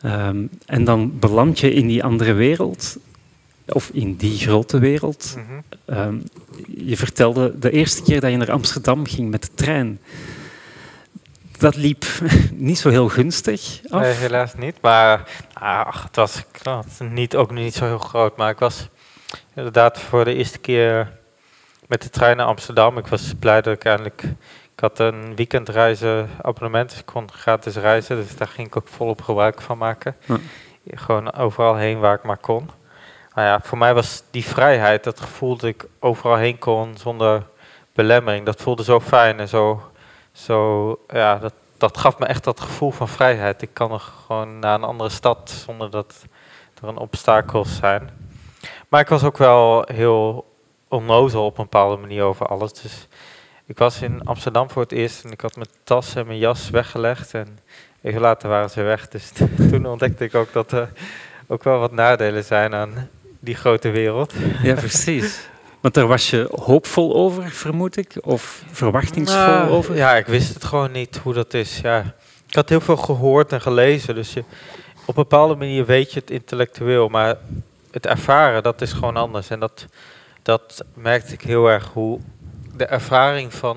[0.00, 2.96] Ehm, en dan beland je in die andere wereld.
[3.66, 5.34] Of in die grote wereld.
[5.36, 5.60] mhm.
[5.84, 6.16] Ehm,
[6.76, 10.00] je vertelde de eerste keer dat je naar Amsterdam ging met de trein.
[11.58, 12.04] Dat liep
[12.52, 14.00] niet zo heel gunstig af.
[14.00, 14.76] Nee, helaas niet.
[14.80, 16.44] Maar ah, ach, het was
[16.98, 18.36] niet, ook niet zo heel groot.
[18.36, 18.88] Maar ik was
[19.54, 21.12] inderdaad voor de eerste keer
[21.86, 22.98] met de trein naar Amsterdam.
[22.98, 24.22] Ik was blij dat ik eindelijk...
[24.74, 28.16] Ik had een weekendreizen abonnement, dus ik kon gratis reizen.
[28.16, 30.16] Dus daar ging ik ook volop gebruik van maken.
[30.86, 32.70] Gewoon overal heen waar ik maar kon.
[33.34, 37.42] Nou ja, voor mij was die vrijheid, dat gevoel dat ik overal heen kon zonder
[37.92, 38.46] belemmering.
[38.46, 39.90] Dat voelde zo fijn en zo...
[40.32, 43.62] zo ja, dat, dat gaf me echt dat gevoel van vrijheid.
[43.62, 46.24] Ik kan nog gewoon naar een andere stad zonder dat
[46.82, 48.10] er een obstakels zijn.
[48.88, 50.46] Maar ik was ook wel heel
[50.88, 52.72] onnozel op een bepaalde manier over alles.
[52.72, 53.08] Dus
[53.66, 56.70] ik was in Amsterdam voor het eerst en ik had mijn tas en mijn jas
[56.70, 57.34] weggelegd.
[57.34, 57.58] En
[58.02, 59.08] even later waren ze weg.
[59.08, 59.32] Dus
[59.70, 60.92] toen ontdekte ik ook dat er
[61.46, 63.08] ook wel wat nadelen zijn aan
[63.44, 64.32] die grote wereld.
[64.62, 65.40] Ja, precies.
[65.80, 68.16] Want daar was je hoopvol over, vermoed ik?
[68.20, 69.96] Of verwachtingsvol Nou, over?
[69.96, 71.80] Ja, ik wist het gewoon niet hoe dat is.
[71.82, 72.14] Ja.
[72.48, 74.40] Ik had heel veel gehoord en gelezen, dus je,
[75.00, 77.36] op een bepaalde manier weet je het intellectueel, maar
[77.90, 79.50] het ervaren, dat is gewoon anders.
[79.50, 79.86] En dat,
[80.42, 82.20] dat merkte ik heel erg, hoe
[82.76, 83.76] de ervaring van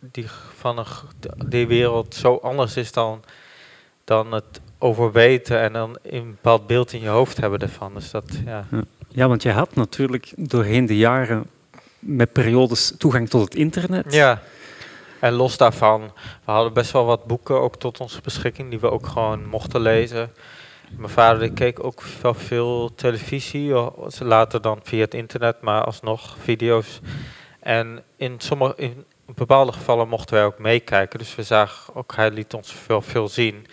[0.00, 0.26] die,
[0.58, 0.86] van een,
[1.46, 3.22] die wereld zo anders is dan,
[4.04, 7.94] dan het overweten en dan een bepaald beeld in je hoofd hebben ervan.
[7.94, 8.66] Dus dat, ja.
[9.08, 11.46] Ja, want je had natuurlijk doorheen de jaren
[11.98, 14.12] met periodes toegang tot het internet.
[14.12, 14.42] Ja.
[15.20, 16.00] En los daarvan,
[16.44, 19.80] we hadden best wel wat boeken ook tot onze beschikking die we ook gewoon mochten
[19.80, 20.30] lezen.
[20.96, 23.74] Mijn vader keek ook wel veel televisie,
[24.18, 27.00] later dan via het internet, maar alsnog video's.
[27.60, 32.30] En in sommige, in bepaalde gevallen mochten wij ook meekijken, dus we zagen ook, hij
[32.30, 33.66] liet ons veel, veel zien.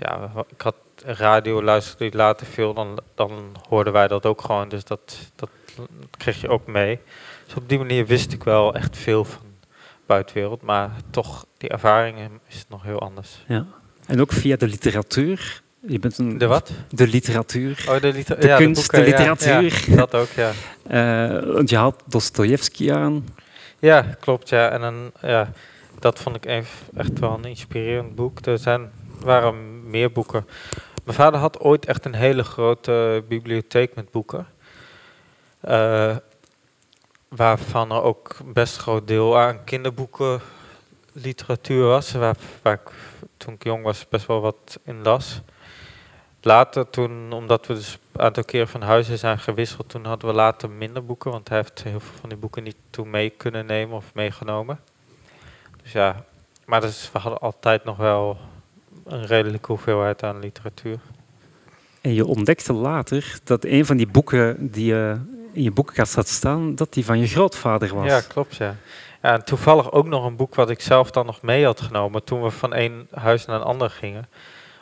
[0.00, 4.68] Ja, ik had radio, luisterde ik later veel, dan, dan hoorden wij dat ook gewoon,
[4.68, 5.50] dus dat, dat
[6.18, 6.98] kreeg je ook mee.
[7.44, 9.42] Dus op die manier wist ik wel echt veel van
[10.06, 13.44] buitenwereld, maar toch, die ervaringen is nog heel anders.
[13.46, 13.66] Ja.
[14.06, 16.72] En ook via de literatuur Je bent een, De wat?
[16.90, 17.84] De literatuur.
[17.88, 19.84] Oh, de, liter De ja, kunst, boeken, de literatuur.
[19.86, 20.50] Ja, dat ook, ja.
[20.90, 23.28] Eh, want je haalt Dostoevsky aan.
[23.78, 24.68] Ja, klopt, ja.
[24.68, 25.52] En dan, ja,
[25.98, 28.46] dat vond ik even, echt wel een inspirerend boek.
[28.46, 30.48] Er zijn, waren meer boeken.
[31.04, 34.46] Mijn vader had ooit echt een hele grote bibliotheek met boeken.
[35.60, 36.16] Eh,
[37.28, 40.40] waarvan er ook best groot deel aan kinderboeken
[41.12, 42.12] literatuur was.
[42.12, 42.90] Waar, ik
[43.36, 45.40] toen ik jong was best wel wat in las.
[46.42, 50.34] Later toen, omdat we dus een aantal keren van huizen zijn gewisseld, toen hadden we
[50.34, 51.30] later minder boeken.
[51.30, 54.80] Want hij heeft heel veel van die boeken niet toen mee kunnen nemen of meegenomen.
[55.82, 56.24] Dus ja,
[56.64, 58.38] maar dus, we hadden altijd nog wel
[59.12, 60.98] een redelijke hoeveelheid aan literatuur.
[62.00, 65.16] En je ontdekte later dat een van die boeken die je
[65.52, 68.06] in je boekenkast had staan, dat die van je grootvader was.
[68.06, 68.76] Ja, klopt, ja.
[69.22, 69.32] ja.
[69.32, 72.42] En toevallig ook nog een boek wat ik zelf dan nog mee had genomen toen
[72.42, 74.28] we van één huis naar een ander gingen.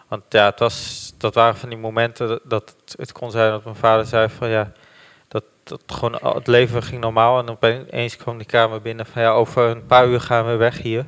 [0.08, 3.64] Want ja, het was, dat waren van die momenten dat, het, het kon zijn dat
[3.64, 4.72] mijn vader zei van ja,
[5.28, 9.30] dat, dat gewoon het leven ging normaal en opeens kwam die kamer binnen van ja,
[9.30, 11.06] over een paar uur gaan we weg hier.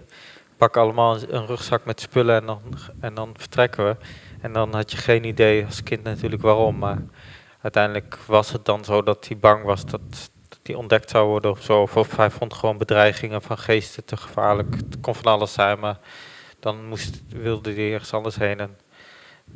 [0.61, 2.61] Pak allemaal een, rugzak met spullen en dan,
[3.01, 3.97] en dan vertrekken we.
[4.41, 7.03] En dan had je geen idee als kind natuurlijk waarom, maar
[7.61, 11.51] uiteindelijk was het dan zo dat hij bang was dat, dat hij ontdekt zou worden
[11.51, 11.89] of zo.
[11.95, 14.75] Of, hij vond gewoon bedreigingen van geesten te gevaarlijk.
[14.75, 15.99] Het kon van alles zijn, maar
[16.59, 18.61] dan moest, wilde hij ergens anders heen.
[18.61, 18.79] En,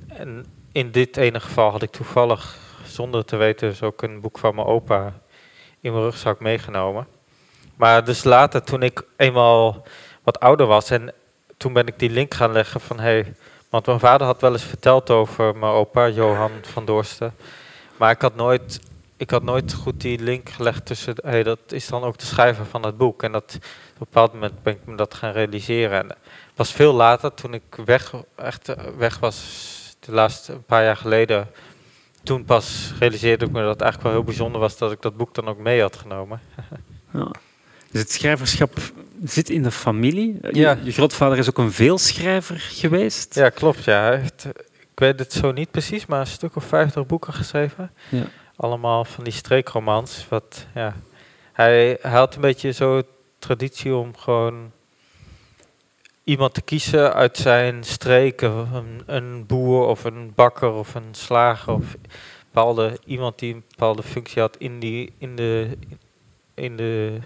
[0.08, 4.38] en in dit ene geval had ik toevallig, zonder te weten, dus ook een boek
[4.38, 5.12] van mijn opa
[5.80, 7.06] in mijn rugzak meegenomen.
[7.76, 9.84] Maar dus later, toen ik eenmaal
[10.24, 11.12] wat ouder was en
[11.56, 13.34] toen ben ik die link gaan leggen van hey,
[13.74, 17.34] want mijn vader had wel eens verteld over mijn opa, Johan van Doorsten.
[17.96, 18.80] Maar ik had nooit,
[19.16, 22.66] ik had nooit goed die link gelegd tussen, hey, dat is dan ook de schrijver
[22.66, 23.22] van het boek.
[23.22, 25.98] En dat, op een bepaald moment ben ik me dat gaan realiseren.
[25.98, 30.84] En het was veel later, toen ik weg, echt weg was, de laatste een paar
[30.84, 31.50] jaar geleden.
[32.22, 35.16] Toen pas realiseerde ik me dat het eigenlijk wel heel bijzonder was dat ik dat
[35.16, 36.40] boek dan ook mee had genomen.
[37.10, 37.30] Ja.
[37.94, 38.78] Dus het schrijverschap
[39.24, 40.38] zit in de familie.
[40.42, 40.78] Je- Ja.
[40.82, 43.34] Je, grootvader is ook een veelschrijver geweest.
[43.34, 43.84] Ja, klopt.
[43.84, 44.02] Ja.
[44.02, 44.44] Hij heeft,
[44.80, 47.90] ik weet het zo niet precies, maar een stuk of vijftig boeken geschreven.
[48.08, 48.24] Ja.
[48.56, 50.26] Allemaal van die streekromans.
[50.28, 50.96] Wat, ja.
[51.52, 53.02] hij, hij had een beetje zo
[53.38, 54.70] traditie om gewoon
[56.24, 58.50] iemand te kiezen uit zijn streken.
[58.74, 61.96] Een, een boer of een bakker of een slager of
[62.52, 65.78] bepaalde, iemand die een bepaalde functie had in, die, in, de,
[66.54, 67.18] in, de,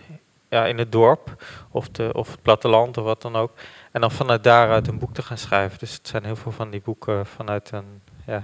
[0.48, 3.52] ja, in het dorp of, de, of het platteland of wat dan ook.
[3.92, 5.78] En dan vanuit daaruit een boek te gaan schrijven.
[5.78, 8.42] Dus het zijn heel veel van die boeken vanuit een, ja,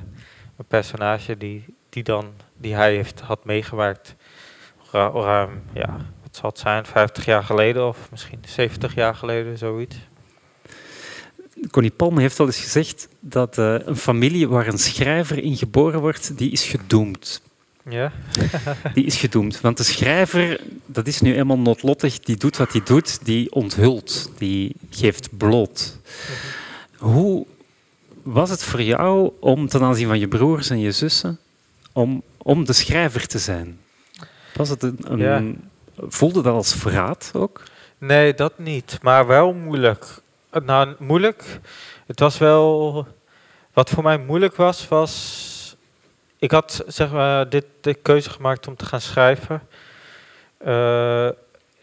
[0.57, 4.15] een personage die, die, dan, die hij heeft, had meegewerkt.
[4.93, 9.97] Ruim, ja, wat zal het zijn, 50 jaar geleden of misschien 70 jaar geleden, zoiets.
[11.71, 16.01] Connie Palme heeft al eens gezegd dat eh, een familie waar een schrijver in geboren
[16.01, 17.43] wordt, die is gedoemd.
[17.91, 18.13] Ja,
[18.95, 19.61] Die is gedoemd.
[19.61, 24.31] Want de schrijver, dat is nu eenmaal noodlottig, die doet wat hij doet, die onthult,
[24.39, 25.99] die geeft bloot.
[26.97, 27.47] Hoe
[28.23, 31.39] was het voor jou om ten aanzien van je broers en je zussen,
[31.93, 33.79] om, om de schrijver te zijn?
[34.55, 35.43] Was het een, een- Ja.
[36.09, 37.63] Voelde dat als verraad ook?
[37.99, 40.05] nee, dat niet, maar wel moeilijk.
[40.51, 41.61] Eh, Nou, moeilijk.
[42.07, 43.07] Het was wel.
[43.73, 45.53] Wat voor mij moeilijk was, was.
[46.39, 49.63] Ik had zeg maar dit, de keuze gemaakt om te gaan schrijven.
[50.59, 51.27] Eh,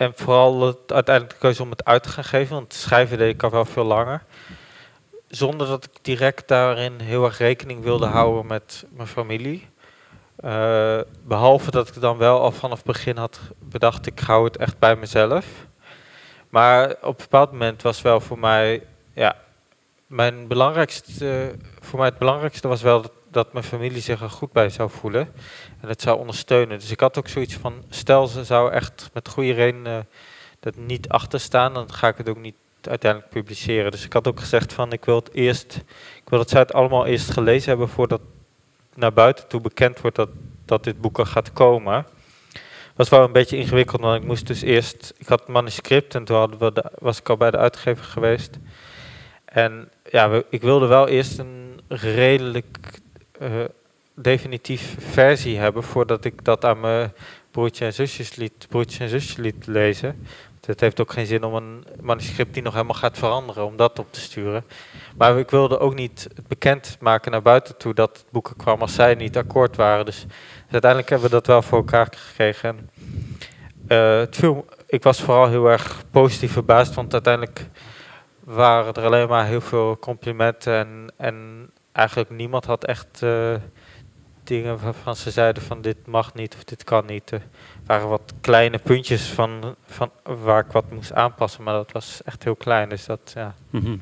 [0.01, 3.33] en vooral het, uiteindelijk de keuze om het uit te gaan geven, want schrijven deed
[3.33, 4.23] ik al wel veel langer.
[5.27, 9.69] Zonder dat ik direct daarin heel erg rekening wilde houden met mijn familie.
[10.35, 14.57] Eh, behalve dat ik dan wel al vanaf het begin had bedacht, ik hou het
[14.57, 15.45] echt bij mezelf.
[16.49, 18.83] Maar op een bepaald moment was wel voor mij,
[19.13, 19.35] ja,
[20.07, 24.51] mijn belangrijkste, voor mij het belangrijkste was wel dat, dat mijn familie zich er goed
[24.51, 25.33] bij zou voelen
[25.81, 26.79] en het zou ondersteunen.
[26.79, 30.07] Dus ik had ook zoiets van, stel ze zou echt met goede reden
[30.59, 33.91] dat niet achter staan, dan ga ik het ook niet uiteindelijk publiceren.
[33.91, 35.75] Dus ik had ook gezegd van, ik wil het eerst,
[36.23, 38.21] ik wil dat zij het allemaal eerst gelezen hebben voordat
[38.95, 40.29] naar buiten toe bekend wordt dat,
[40.65, 42.05] dat dit boek er gaat komen.
[42.95, 46.23] Was wel een beetje ingewikkeld, want ik moest dus eerst, ik had het manuscript en
[46.23, 48.57] toen hadden we was ik al bij de uitgever geweest.
[49.45, 53.00] En ja, ik wilde wel eerst een redelijk
[54.13, 57.13] definitief versie hebben voordat ik dat aan mijn
[57.51, 60.27] broertje en zusjes liet, broertje en zusjes liet lezen.
[60.65, 63.99] Het heeft ook geen zin om een manuscript die nog helemaal gaat veranderen, om dat
[63.99, 64.63] op te sturen.
[65.17, 68.93] Maar ik wilde ook niet bekend maken naar buiten toe dat het boeken kwam als
[68.93, 70.05] zij niet akkoord waren.
[70.05, 70.25] Dus,
[70.69, 72.69] uiteindelijk hebben we dat wel voor elkaar gekregen.
[72.69, 72.89] En,
[73.87, 74.41] eh, het
[74.87, 77.65] ik was vooral heel erg positief verbaasd, want uiteindelijk
[78.43, 83.55] waren er alleen maar heel veel complimenten en, en eigenlijk niemand had echt eh,
[84.43, 87.31] dingen waarvan ze zeiden van dit mag niet of dit kan niet.
[87.31, 87.41] Er
[87.85, 92.43] waren wat kleine puntjes van, van waar ik wat moest aanpassen, maar dat was echt
[92.43, 92.89] heel klein.
[92.89, 93.95] Dus dat ja, Mhm.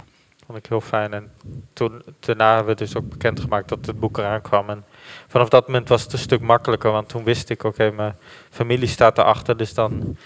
[0.46, 1.14] vond ik heel fijn.
[1.14, 1.32] En
[1.74, 4.70] toen, daarna hebben we dus ook bekendgemaakt dat het boek eraan kwam.
[4.70, 4.84] En
[5.28, 8.16] vanaf dat moment was het een stuk makkelijker, want toen wist ik, oké, mijn
[8.50, 9.58] familie staat erachter.
[9.58, 10.18] Dus dan,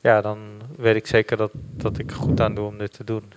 [0.00, 0.38] ja, dan
[0.76, 3.32] weet ik zeker dat, dat ik er goed aan doe om dit te doen.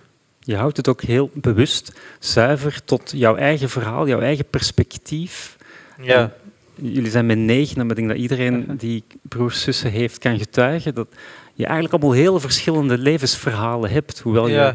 [0.46, 5.56] Je houdt het ook heel bewust zuiver tot jouw eigen verhaal, jouw eigen perspectief.
[6.00, 6.32] Ja,
[6.74, 10.94] Jullie zijn met negen, en ik denk dat iedereen die broers, zussen heeft, kan getuigen
[10.94, 11.06] dat
[11.54, 14.74] je eigenlijk allemaal heel verschillende levensverhalen hebt, hoewel je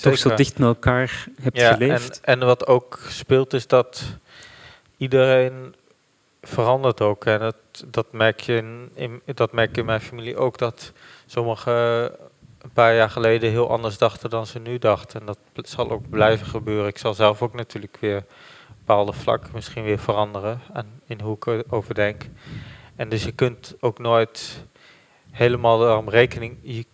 [0.00, 2.20] toch zo dicht met elkaar hebt ja, geleefd.
[2.20, 4.02] En, en wat ook speelt is dat
[4.96, 5.74] iedereen
[6.42, 7.24] verandert ook.
[7.24, 10.58] En dat, dat, merk je in, in, dat merk je in mijn familie ook.
[10.58, 10.92] Dat
[11.26, 12.10] sommigen
[12.66, 15.20] een paar jaar geleden heel anders dachten dan ze nu dachten.
[15.20, 16.88] En dat zal ook blijven gebeuren.
[16.88, 18.24] Ik zal zelf ook natuurlijk weer
[18.68, 20.60] bepaalde vlakken misschien weer veranderen.
[20.72, 22.22] En in hoe ik erover denk.
[22.96, 24.64] En dus je kunt ook nooit
[25.30, 26.56] helemaal daarom rekening...
[26.62, 26.84] Je,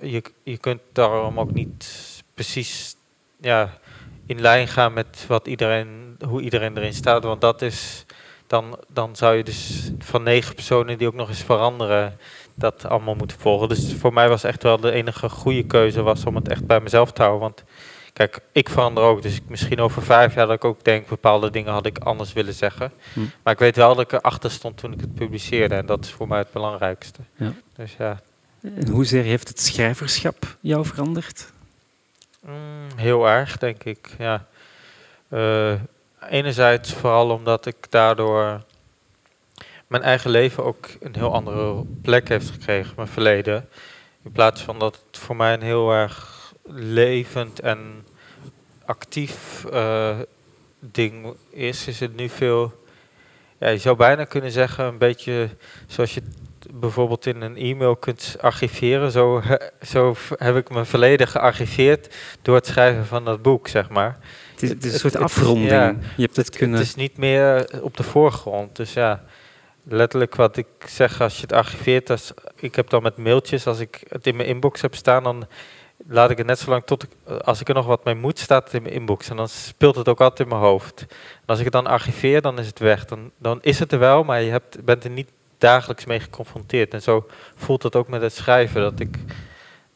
[0.00, 1.86] je, je kunt daarom ook niet
[2.34, 2.96] precies...
[3.40, 3.78] Ja,
[4.26, 7.24] in lijn gaan met wat iedereen, hoe iedereen erin staat.
[7.24, 8.04] Want dat is,
[8.46, 12.18] dan, dan zou je dus van negen personen die ook nog eens veranderen,
[12.60, 13.68] dat allemaal moeten volgen.
[13.68, 16.80] Dus voor mij was echt wel de enige goede keuze was om het echt bij
[16.80, 17.40] mezelf te houden.
[17.40, 17.64] Want
[18.12, 19.22] kijk, ik verander ook.
[19.22, 22.54] Dus misschien over vijf jaar dat ik ook denk, bepaalde dingen had ik anders willen
[22.54, 22.92] zeggen.
[23.12, 23.20] Hm.
[23.42, 25.74] Maar ik weet wel dat ik erachter stond toen ik het publiceerde.
[25.74, 27.20] En dat is voor mij het belangrijkste.
[27.36, 27.52] Ja.
[27.76, 28.20] Dus ja,
[28.60, 31.52] En hoezeer heeft het schrijverschap jou veranderd?
[32.40, 32.52] Mm,
[32.96, 34.14] heel erg, denk ik.
[34.18, 34.46] Ja.
[35.28, 35.72] Eh,
[36.28, 38.62] enerzijds vooral omdat ik daardoor
[39.88, 43.68] mijn eigen leven ook een heel andere plek heeft gekregen, mijn verleden.
[44.24, 46.36] In plaats van dat het voor mij een heel erg
[46.72, 47.78] levend en
[48.84, 50.16] actief eh,
[50.80, 52.82] ding is, is het nu veel,
[53.58, 55.48] ja, je zou bijna kunnen zeggen, een beetje
[55.86, 59.10] zoals je het bijvoorbeeld in een e-mail kunt archiveren.
[59.10, 59.42] Zo,
[59.82, 64.18] zo heb ik mijn verleden gearchiveerd door het schrijven van dat boek, zeg maar.
[64.52, 65.70] Het is, het is een Het- soort het- afronding.
[65.70, 66.80] ja, je hebt het Het kunnen...
[66.80, 68.76] is niet meer op de voorgrond.
[68.76, 69.24] Dus ja,
[69.88, 72.34] letterlijk wat ik zeg als je het archiveert.
[72.56, 75.46] Ik heb dan met mailtjes, als ik het in mijn inbox heb staan, dan
[76.06, 77.10] laat ik het net zo lang tot ik,
[77.44, 79.30] als ik er nog wat mee moet, staat het in mijn inbox.
[79.30, 81.00] En dan speelt het ook altijd in mijn hoofd.
[81.00, 83.04] En als ik het dan archiveer, dan is het weg.
[83.04, 86.94] Dan, dan is het er wel, maar je hebt, bent er niet dagelijks mee geconfronteerd.
[86.94, 88.80] En zo voelt het ook met het schrijven.
[88.80, 89.16] Dat ik,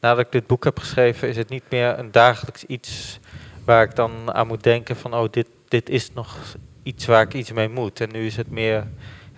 [0.00, 3.18] nadat ik dit boek heb geschreven, is het niet meer een dagelijks iets
[3.64, 6.36] waar ik dan aan moet denken van, oh, dit, dit is nog
[6.82, 8.00] iets waar ik iets mee moet.
[8.00, 8.86] En nu is het meer,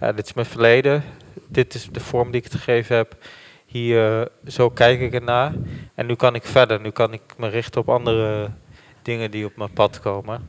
[0.00, 1.04] ja, dit is mijn verleden,
[1.48, 3.16] dit is de vorm die ik het gegeven heb.
[3.66, 5.52] Hier, eh, zo kijk ik ernaar.
[5.94, 8.50] En nu kan ik verder, nu kan ik me richten op andere
[9.02, 10.48] dingen die op mijn pad komen.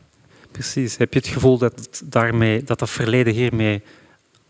[0.52, 0.98] Precies.
[0.98, 3.84] Heb je het gevoel dat het daarmee, dat dat verleden hiermee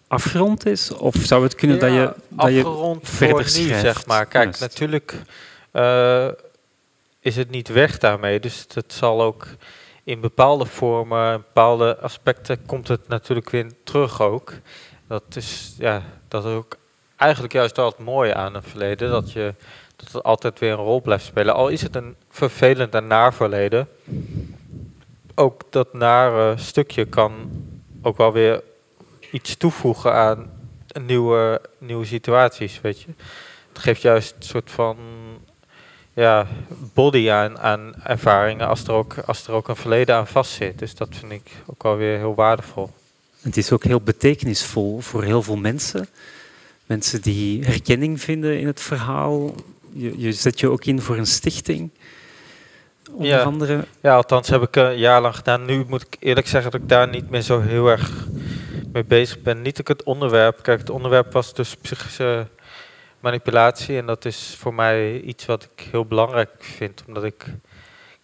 [0.08, 0.92] afgerond is?
[0.92, 3.82] Of zou het kunnen dat je, dat je afgerond verder schrijft?
[3.82, 4.26] zeg maar.
[4.26, 5.22] Kijk, natuurlijk
[5.72, 6.28] eh,
[7.20, 8.40] is het niet weg daarmee.
[8.40, 9.48] Dus het zal ook
[10.04, 14.54] in bepaalde vormen, bepaalde aspecten, komt het natuurlijk weer terug ook.
[15.08, 16.78] Dat is, ja, dat ook
[17.16, 19.10] eigenlijk juist wel het mooie aan een verleden.
[19.10, 19.54] Dat, je,
[19.96, 21.54] dat het altijd weer een rol blijft spelen.
[21.54, 23.88] Al is het een vervelend en naar verleden.
[25.36, 27.34] Ook dat nare stukje kan
[28.02, 28.64] ook wel weer
[29.32, 30.50] iets toevoegen aan
[31.02, 33.08] nieuwe, nieuwe situaties, weet je.
[33.70, 34.98] Het geeft juist een soort van
[36.14, 36.48] ja,
[36.94, 40.80] body aan, aan ervaringen als er, ook, als er ook een verleden aan vastzit.
[40.80, 42.90] Dus dat vind ik ook wel weer heel waardevol.
[43.46, 46.08] Het is ook heel betekenisvol voor heel veel mensen.
[46.86, 49.56] Mensen die herkenning vinden in het verhaal.
[49.94, 51.90] Je, je zet je ook in voor een stichting.
[53.12, 53.44] Onder Ja.
[53.44, 53.86] andere.
[54.02, 55.66] Ja, althans heb ik een jaar lang gedaan.
[55.66, 58.28] Nu moet ik eerlijk zeggen dat ik daar niet meer zo heel erg
[58.94, 59.62] mee bezig ben.
[59.62, 60.64] Niet ook het onderwerp.
[60.64, 62.48] Kijk, het onderwerp was dus psychische
[63.20, 63.98] manipulatie.
[63.98, 67.04] En dat is voor mij iets wat ik heel belangrijk vind.
[67.08, 67.46] Omdat ik...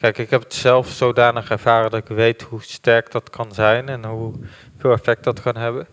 [0.01, 3.89] Kijk, ik heb het zelf zodanig ervaren dat ik weet hoe sterk dat kan zijn.
[3.89, 4.33] En hoe
[4.77, 5.87] veel effect dat kan hebben.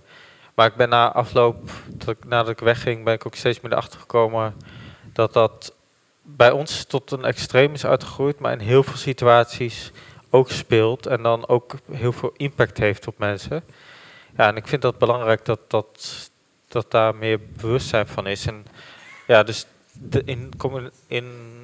[0.54, 3.72] Maar ik ben na afloop, dat ik, nadat ik wegging, ben ik ook steeds meer
[3.72, 4.54] erachter gekomen
[5.12, 5.74] dat dat
[6.22, 9.92] bij ons tot een extreem is uitgegroeid, maar in heel veel situaties
[10.30, 13.64] ook speelt en dan ook heel veel impact heeft op mensen.
[14.36, 16.30] Ja, en ik vind dat belangrijk dat, dat,
[16.68, 18.46] dat daar meer bewustzijn van is.
[18.46, 18.66] En
[19.26, 20.52] ja, dus de, in,
[21.06, 21.57] in,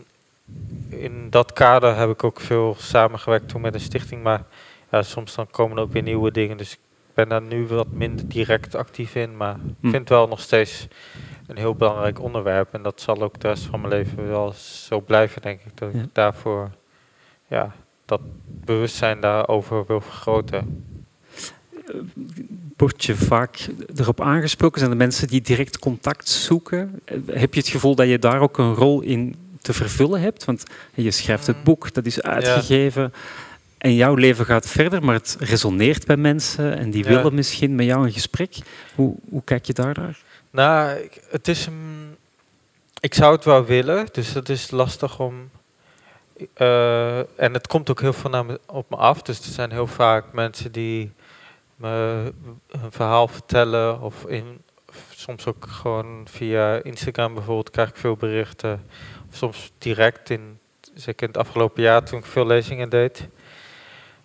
[0.88, 4.42] in dat kader heb ik ook veel samengewerkt toen met een stichting, maar
[4.90, 6.78] ja, soms dan komen er ook weer nieuwe dingen, dus ik
[7.14, 9.90] ben daar nu wat minder direct actief in, maar ik Hm.
[9.90, 10.88] vind het wel nog steeds
[11.46, 12.72] een heel belangrijk onderwerp.
[12.72, 15.76] En dat zal ook de rest van mijn leven wel zo blijven, denk ik.
[15.76, 16.00] Dat Ja.
[16.02, 16.70] ik daarvoor
[17.48, 17.74] ja,
[18.04, 20.84] dat bewustzijn daarover wil vergroten.
[22.76, 24.78] Word je vaak erop aangesproken?
[24.78, 27.00] Zijn er mensen die direct contact zoeken?
[27.04, 29.34] Eh, Heb je het gevoel dat je daar ook een rol in
[29.64, 30.44] te vervullen hebt?
[30.44, 30.62] Want
[30.94, 31.64] je schrijft het Mm.
[31.64, 33.12] boek, dat is uitgegeven.
[33.78, 37.08] En jouw leven gaat verder, maar het resoneert bij mensen en die Ja.
[37.10, 38.56] willen misschien met jou een gesprek.
[38.94, 40.18] Hoe, hoe kijk je daar naar?
[40.50, 42.16] Nou, het is een.
[43.00, 45.50] Ik zou het wel willen, dus het is lastig om.
[46.54, 49.22] eh, en het komt ook heel veel naar me, op me af.
[49.22, 51.12] Dus er zijn heel vaak mensen die
[51.76, 51.88] me
[52.78, 54.00] hun verhaal vertellen.
[54.00, 54.60] Of, in,
[55.14, 58.86] soms ook gewoon via Instagram bijvoorbeeld krijg ik veel berichten.
[59.34, 60.58] Soms direct in,
[60.94, 63.28] zeker in het afgelopen jaar toen ik veel lezingen deed.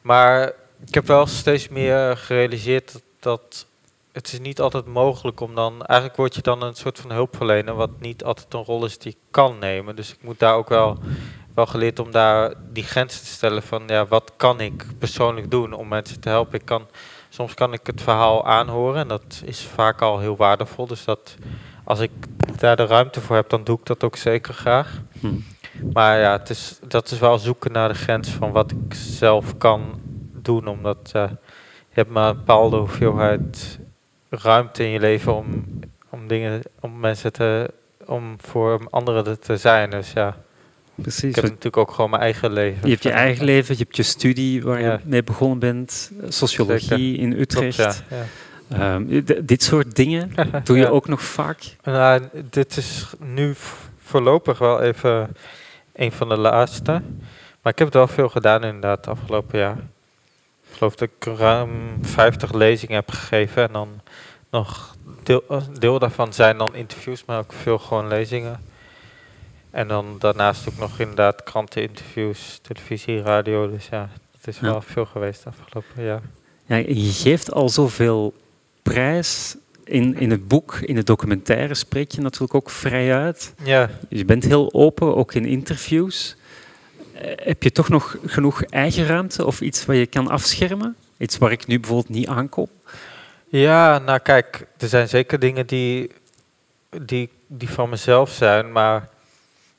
[0.01, 0.53] Maar
[0.85, 3.67] ik heb wel steeds meer gerealiseerd dat, dat
[4.11, 5.85] het is niet altijd mogelijk om dan...
[5.85, 7.73] Eigenlijk word je dan een soort van hulpverlener...
[7.73, 9.95] wat niet altijd een rol is die ik kan nemen.
[9.95, 10.97] Dus ik moet daar ook wel,
[11.55, 13.83] wel geleerd om daar die grens te stellen van...
[13.87, 16.59] ja, wat kan ik persoonlijk doen om mensen te helpen?
[16.59, 16.87] Ik kan,
[17.29, 20.87] soms kan ik het verhaal aanhoren en dat is vaak al heel waardevol.
[20.87, 21.35] Dus dat
[21.89, 22.11] als ik
[22.57, 25.01] daar de ruimte voor heb, dan doe ik dat ook zeker graag.
[25.19, 25.27] Hm.
[25.93, 29.57] Maar ja, het is, dat is wel zoeken naar de grens van wat ik zelf
[29.57, 29.99] kan
[30.33, 30.67] doen.
[30.67, 31.29] Omdat eh,
[31.89, 33.79] je hebt maar een bepaalde hoeveelheid
[34.29, 35.65] ruimte in je leven om,
[36.09, 37.71] om dingen, om mensen te,
[38.05, 39.89] om voor anderen te zijn.
[39.89, 40.27] Dus ja,
[40.95, 41.21] ik Precies.
[41.21, 42.81] heb want natuurlijk ook gewoon mijn eigen leven.
[42.83, 44.91] Je hebt je eigen leven, je hebt je studie waar Ja.
[44.91, 47.19] je mee begonnen bent, eh, sociologie Zeker.
[47.23, 47.75] in Utrecht.
[47.77, 48.23] Klopt, ja, ja.
[48.69, 50.31] Ehm, dit soort dingen
[50.63, 50.89] doe je Ja.
[50.89, 51.75] ook nog vaak.
[51.83, 53.53] Nou, dit is nu
[54.03, 55.35] voorlopig wel even
[55.93, 56.91] een van de laatste.
[57.61, 59.77] Maar ik heb het wel veel gedaan inderdaad het afgelopen jaar.
[60.69, 63.63] Ik geloof dat ik ruim 50 lezingen heb gegeven.
[63.67, 63.89] En dan
[64.51, 68.59] nog deel, een deel daarvan zijn dan interviews, maar ook veel gewoon lezingen.
[69.71, 73.69] En dan daarnaast ook nog inderdaad kranteninterviews, televisie, radio.
[73.69, 74.61] Dus ja, het is Ja.
[74.71, 76.21] wel veel geweest afgelopen jaar.
[76.65, 78.33] Ja, je geeft al zoveel
[78.93, 79.55] prijs.
[79.83, 83.53] In, in het boek, in de documentaire spreek je natuurlijk ook vrij uit.
[83.63, 86.35] Ja, Je bent heel open, ook in interviews.
[87.13, 90.95] Eh, Heb je toch nog genoeg eigen ruimte of iets waar je kan afschermen?
[91.17, 92.67] Iets waar ik nu bijvoorbeeld niet aankom?
[93.47, 96.11] Ja, nou kijk, er zijn zeker dingen die,
[97.05, 99.09] die, die van mezelf zijn, maar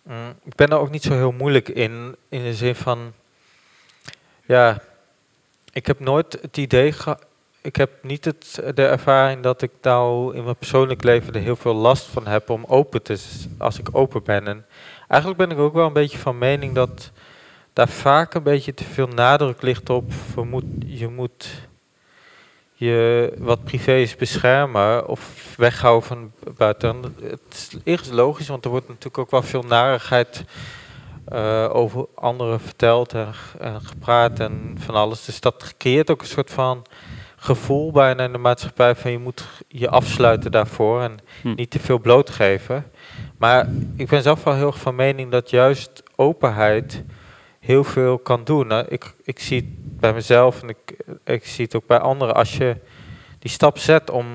[0.02, 3.12] mm, ik ben er ook niet zo heel moeilijk in, in de zin van,
[4.46, 4.82] ja,
[5.72, 7.24] ik heb nooit het idee gehad,
[7.62, 11.56] ik heb niet het, de ervaring dat ik nou in mijn persoonlijk leven er heel
[11.56, 13.18] veel last van heb om open te,
[13.58, 14.46] als ik open ben.
[14.46, 14.66] En
[15.08, 17.11] eigenlijk ben ik ook wel een beetje van mening dat
[17.72, 20.12] daar vaak een beetje te veel nadruk ligt op,
[20.86, 21.68] je moet
[22.72, 27.14] je wat privé is beschermen of weghouden van buiten.
[27.22, 30.44] Het is logisch, want er wordt natuurlijk ook wel veel narigheid
[31.24, 35.24] eh, over anderen verteld en, en gepraat en van alles.
[35.24, 36.86] Dus dat creëert ook een soort van
[37.43, 41.55] gevoel bijna in de maatschappij van je moet je afsluiten daarvoor en Hm.
[41.55, 42.91] niet te veel blootgeven.
[43.38, 47.03] Maar ik ben zelf wel heel erg van mening dat juist openheid
[47.61, 48.66] heel veel kan doen.
[48.66, 52.34] Nou, ik, ik zie het bij mezelf en ik, ik zie het ook bij anderen.
[52.34, 52.76] Als je
[53.38, 54.26] die stap zet om,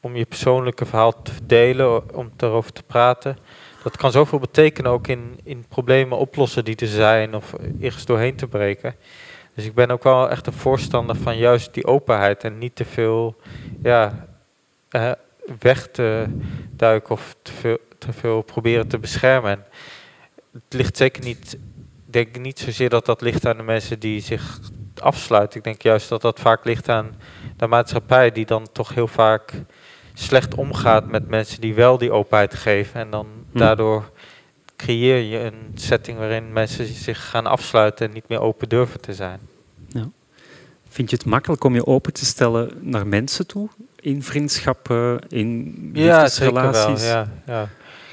[0.00, 3.38] om je persoonlijke verhaal te delen, om erover te praten,
[3.82, 8.36] dat kan zoveel betekenen ook in, in problemen oplossen die er zijn of ergens doorheen
[8.36, 8.94] te breken.
[9.56, 12.84] Dus ik ben ook wel echt een voorstander van juist die openheid en niet te
[12.84, 13.36] veel
[13.82, 14.26] ja,
[14.88, 15.10] eh,
[15.60, 16.26] weg te
[16.70, 19.50] duiken of te veel, te veel proberen te beschermen.
[19.50, 19.64] En
[20.52, 21.54] het ligt zeker niet,
[22.06, 24.60] ik denk niet zozeer dat dat ligt aan de mensen die zich
[25.00, 25.58] afsluiten.
[25.58, 27.14] Ik denk juist dat dat vaak ligt aan
[27.56, 29.52] de maatschappij die dan toch heel vaak
[30.14, 33.00] slecht omgaat met mensen die wel die openheid geven.
[33.00, 33.58] En dan Hm.
[33.58, 34.10] daardoor
[34.76, 39.14] creëer je een setting waarin mensen zich gaan afsluiten en niet meer open durven te
[39.14, 39.40] zijn.
[40.88, 43.68] Vind je het makkelijk om je open te stellen naar mensen toe?
[44.00, 46.62] In vriendschappen, in Ja, zeker wel.
[46.62, 47.06] liefdesrelaties?
[47.06, 47.68] Ja, ja.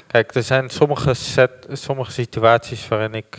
[0.06, 3.38] Kijk, er zijn sommige, set, sommige situaties waarin ik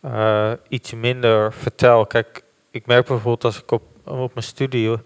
[0.00, 2.06] eh, iets minder vertel.
[2.06, 4.96] Kijk, ik merk bijvoorbeeld als ik op, op mijn studie,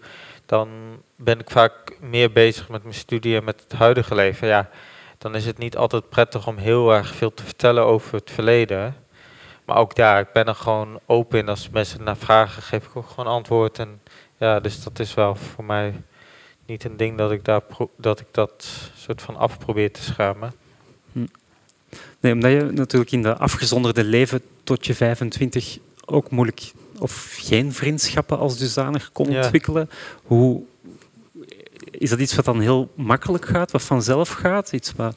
[0.45, 0.69] dan
[1.15, 4.47] ben ik vaak meer bezig met mijn studie en met het huidige leven.
[4.47, 4.69] Ja,
[5.17, 8.95] dan is het niet altijd prettig om heel erg veel te vertellen over het verleden.
[9.65, 11.49] Maar ook daar, ik ben er gewoon open in.
[11.49, 13.79] Als mensen naar vragen, geef ik ook gewoon antwoord.
[13.79, 14.01] En
[14.37, 15.93] ja, dus dat is wel voor mij
[16.65, 17.61] niet een ding dat ik, daar
[17.97, 20.53] dat, ik dat soort van af probeer te schermen.
[22.19, 27.73] Nee, omdat je natuurlijk in de afgezonderde leven tot je 25 ook moeilijk of geen
[27.73, 29.41] vriendschappen als dusdanig kon Ja.
[29.41, 29.89] ontwikkelen.
[30.23, 30.63] Hoe,
[31.97, 34.71] is dat iets wat dan heel makkelijk gaat, wat vanzelf gaat?
[34.71, 35.15] Iets wat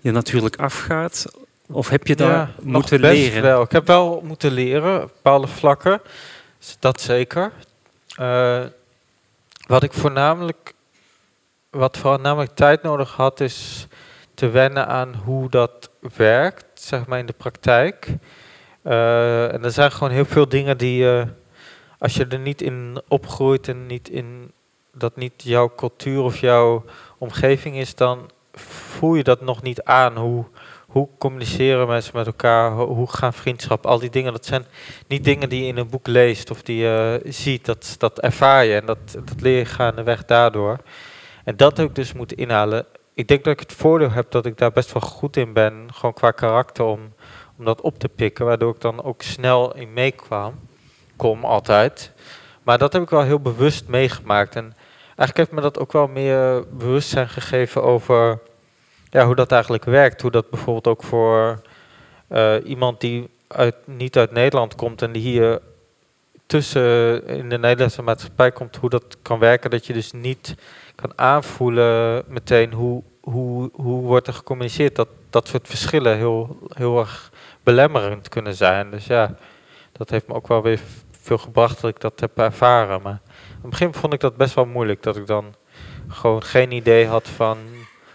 [0.00, 1.26] je natuurlijk afgaat?
[1.66, 3.42] Of heb je daar Ja, nog moeten best leren?
[3.42, 3.62] Wel.
[3.62, 6.00] Ik heb wel moeten leren, op bepaalde vlakken.
[6.58, 7.52] Dus Dat zeker.
[8.16, 8.64] Eh,
[9.66, 10.74] wat ik voornamelijk,
[11.70, 13.86] wat voornamelijk tijd nodig had, is
[14.34, 18.08] te wennen aan hoe dat werkt, zeg maar in de praktijk.
[18.82, 21.26] Eh, en er zijn gewoon heel veel dingen die, eh,
[21.98, 24.52] als je er niet in opgroeit en niet in
[24.98, 26.84] dat niet jouw cultuur of jouw
[27.18, 30.16] omgeving is, dan voel je dat nog niet aan.
[30.16, 30.44] Hoe,
[30.86, 32.70] hoe communiceren mensen met elkaar?
[32.70, 33.86] Ho- Hoe gaan vriendschap?
[33.86, 34.64] Al die dingen, dat zijn
[35.08, 37.64] niet dingen die je in een boek leest of die je ziet.
[37.64, 40.78] Dat, dat ervaar je en dat, dat leer je gaandeweg daardoor.
[41.44, 42.86] En dat heb ik dus moeten inhalen.
[43.14, 45.88] Ik denk dat ik het voordeel heb dat ik daar best wel goed in ben,
[45.92, 47.00] gewoon qua karakter, om,
[47.58, 48.46] om dat op te pikken.
[48.46, 50.54] Waardoor ik dan ook snel in meekwam.
[51.16, 52.12] Kom altijd.
[52.62, 54.56] Maar dat heb ik wel heel bewust meegemaakt.
[54.56, 54.74] En
[55.16, 58.38] eigenlijk heeft me dat ook wel meer bewustzijn gegeven over
[59.10, 60.22] ja, hoe dat eigenlijk werkt.
[60.22, 61.62] Hoe dat bijvoorbeeld ook voor
[62.28, 65.60] eh, iemand die uit, niet uit Nederland komt en die hier
[66.46, 69.70] tussen in de Nederlandse maatschappij komt, hoe dat kan werken.
[69.70, 70.54] Dat je dus niet
[70.94, 74.96] kan aanvoelen meteen hoe, hoe, hoe wordt er gecommuniceerd.
[74.96, 78.90] Dat dat soort verschillen heel, heel erg belemmerend kunnen zijn.
[78.90, 79.34] Dus ja,
[79.92, 80.80] dat heeft me ook wel weer
[81.20, 83.02] veel gebracht dat ik dat heb ervaren.
[83.02, 83.20] Maar
[83.70, 85.02] het begin vond ik dat best wel moeilijk.
[85.02, 85.54] Dat ik dan
[86.08, 87.58] gewoon geen idee had van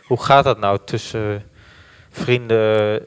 [0.04, 1.44] hoe gaat dat nou tussen
[2.10, 3.02] vrienden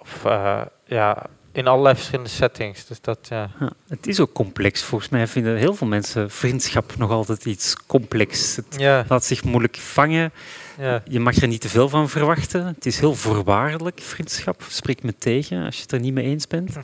[0.00, 2.86] of eh, ja, in allerlei verschillende settings.
[2.86, 3.50] Dus dat ja.
[3.60, 4.82] Ja, het is ook complex.
[4.82, 8.56] Volgens mij vinden heel veel mensen vriendschap nog altijd iets complex.
[8.56, 10.32] Het Ja, laat zich moeilijk vangen.
[10.78, 11.02] ja.
[11.08, 12.66] Je mag er niet te veel van verwachten.
[12.66, 14.62] Het is heel voorwaardelijk, vriendschap.
[14.68, 16.76] Spreek me tegen als je het er niet mee eens bent.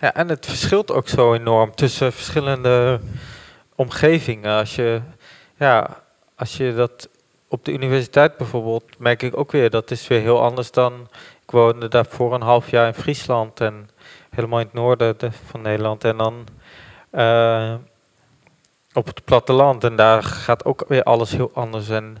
[0.00, 3.00] Ja, en het verschilt ook zo enorm tussen verschillende
[3.76, 4.58] omgevingen.
[4.58, 5.00] Als je,
[5.56, 6.02] ja,
[6.36, 7.08] als je dat
[7.48, 11.08] op de universiteit bijvoorbeeld, merk ik ook weer, dat is weer heel anders dan.
[11.42, 13.88] Ik woonde daarvoor een half jaar in Friesland en
[14.30, 16.04] helemaal in het noorden de- van Nederland.
[16.04, 16.46] En dan
[17.10, 17.74] eh,
[18.92, 19.84] op het platteland.
[19.84, 21.88] En daar gaat ook weer alles heel anders.
[21.88, 22.18] En,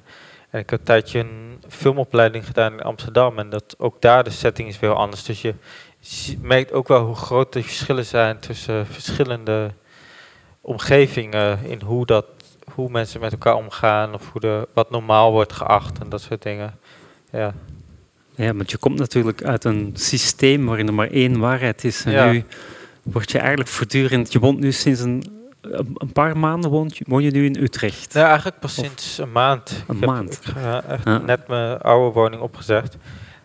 [0.52, 3.38] ik heb een tijdje een filmopleiding gedaan in Amsterdam.
[3.38, 5.22] En dat ook daar de setting is weer anders.
[5.22, 5.54] Dus je
[6.40, 9.70] merkt ook wel hoe groot de verschillen zijn tussen verschillende
[10.66, 12.24] omgevingen in hoe, dat,
[12.74, 16.42] hoe mensen met elkaar omgaan of hoe de, wat normaal wordt geacht en dat soort
[16.42, 16.74] dingen.
[17.32, 17.54] Ja,
[18.34, 22.04] Ja, want je komt natuurlijk uit een systeem waarin er maar één waarheid is.
[22.04, 22.30] En Ja.
[22.30, 22.44] nu
[23.02, 24.32] word je eigenlijk voortdurend...
[24.32, 25.24] Je woont nu sinds een,
[25.94, 28.14] een paar maanden woont, je- woon je nu in Utrecht.
[28.14, 29.84] nee, eigenlijk pas Of- sinds een maand.
[29.88, 30.32] Een ik heb, maand.
[30.32, 31.18] Ik ga echt Ja.
[31.18, 32.96] net mijn oude woning opgezegd.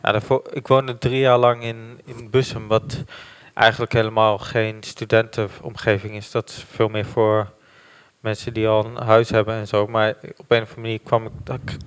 [0.02, 3.04] Nou, daarvoor, ik woonde drie jaar lang in, in Bussum, wat
[3.54, 6.32] eigenlijk helemaal geen studentenomgeving is.
[6.32, 7.52] Dat is veel meer voor
[8.20, 9.88] mensen die al een huis hebben en zo.
[9.88, 11.78] Maar op een of andere manier kwam ik,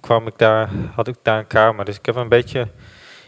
[0.00, 1.84] kwam ik daar, had ik daar een kamer.
[1.84, 2.68] Dus ik heb een beetje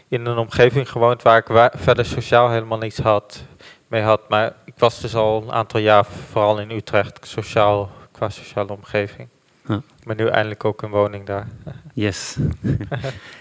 [0.07, 3.43] in een omgeving gewoond waar ik verder sociaal helemaal niets had,
[3.87, 4.29] mee had.
[4.29, 9.27] Maar ik was dus al een aantal jaar vooral in Utrecht, sociaal, qua sociale omgeving.
[9.67, 9.81] Ja.
[10.03, 11.47] Maar nu eindelijk ook een woning daar.
[11.93, 12.37] Yes.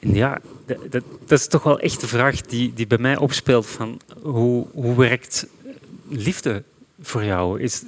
[0.00, 4.00] Ja, dat, dat, is toch wel echt de vraag die, die bij mij opspeelt van
[4.22, 5.46] hoe, hoe werkt
[6.08, 6.62] liefde
[7.00, 7.60] voor jou?
[7.60, 7.82] Is,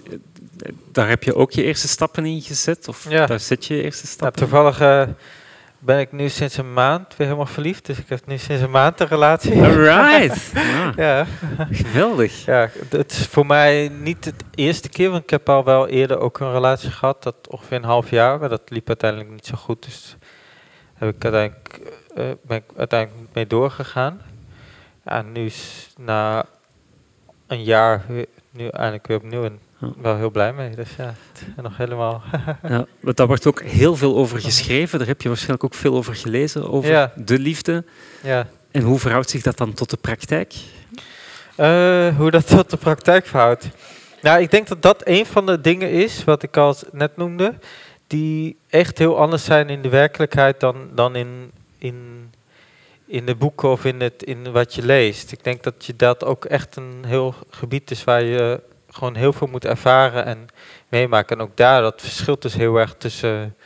[0.92, 2.88] daar heb je ook je eerste stappen in gezet?
[2.88, 3.26] Of Ja.
[3.26, 4.48] daar zet je je eerste stappen in?
[4.48, 5.02] toevallig eh,
[5.78, 7.86] ben ik nu sinds een maand weer helemaal verliefd.
[7.86, 9.62] Dus ik heb nu sinds een maand een relatie.
[9.62, 10.52] Alright.
[10.54, 11.26] Ah, Ja,
[11.70, 12.44] geweldig.
[12.44, 16.18] ja, het is voor mij niet het eerste keer, want ik heb al wel eerder
[16.18, 19.54] ook een relatie gehad, dat ongeveer een half jaar, maar dat liep uiteindelijk niet zo
[19.56, 19.84] goed.
[19.84, 20.16] Dus
[20.94, 21.80] heb ik uiteindelijk,
[22.14, 24.20] eh, ben ik uiteindelijk mee doorgegaan.
[25.04, 26.44] Ja, nu is na
[27.46, 28.04] een jaar
[28.50, 29.88] nu eindelijk weer opnieuw en Ja.
[30.02, 30.74] wel heel blij mee.
[30.74, 32.22] Dus ja, het nog helemaal.
[32.68, 34.98] Ja, want daar wordt ook heel veel over geschreven.
[34.98, 37.12] Daar heb je waarschijnlijk ook veel over gelezen, over Ja.
[37.16, 37.84] de liefde.
[38.22, 38.46] ja.
[38.70, 40.54] En hoe verhoudt zich dat dan tot de praktijk?
[41.56, 43.68] Eh, hoe dat tot de praktijk verhoudt.
[44.22, 47.54] Nou, ik denk dat dat een van de dingen is, wat ik al net noemde,
[48.06, 51.50] die echt heel anders zijn in de werkelijkheid dan, dan in,
[51.80, 52.30] in,
[53.06, 55.32] in de boeken of in, het, in wat je leest.
[55.32, 59.32] Ik denk dat je dat ook echt een heel gebied is waar je gewoon heel
[59.32, 60.46] veel moet ervaren en
[60.88, 61.36] meemaken.
[61.36, 63.56] En ook daar, dat verschilt dus heel erg tussen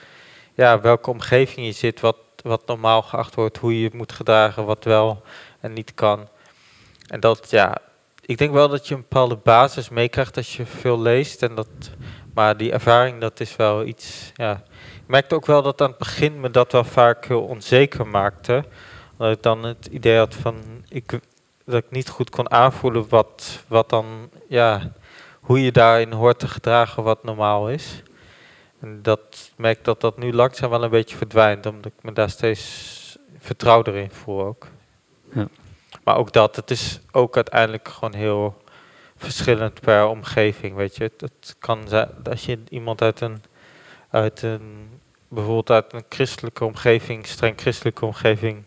[0.54, 4.64] ja, welke omgeving je zit, wat, wat normaal geacht wordt, hoe je je moet gedragen,
[4.64, 5.22] wat wel
[5.60, 6.28] en niet kan.
[7.06, 7.78] En dat, ja,
[8.20, 11.42] ik denk wel dat je een bepaalde basis meekrijgt als je veel leest.
[11.42, 11.68] En dat,
[12.34, 14.62] maar die ervaring, dat is wel iets, ja.
[15.04, 18.64] Ik merkte ook wel dat aan het begin me dat wel vaak heel onzeker maakte.
[19.16, 20.56] Dat ik dan het idee had van,
[20.88, 21.20] ik,
[21.64, 24.92] dat ik niet goed kon aanvoelen wat, wat dan, ja,
[25.40, 28.02] hoe je daarin hoort te gedragen wat normaal is.
[28.80, 32.30] En dat merk dat dat nu langzaam wel een beetje verdwijnt, omdat ik me daar
[32.30, 34.66] steeds vertrouwder in voel ook.
[35.32, 35.48] Ja.
[36.04, 38.62] Maar ook dat, het is ook uiteindelijk gewoon heel
[39.16, 41.02] verschillend per omgeving, weet je.
[41.02, 43.42] Het, het kan zijn, als je iemand uit een,
[44.10, 44.93] uit een,
[45.28, 48.64] bijvoorbeeld uit een christelijke omgeving, streng christelijke omgeving,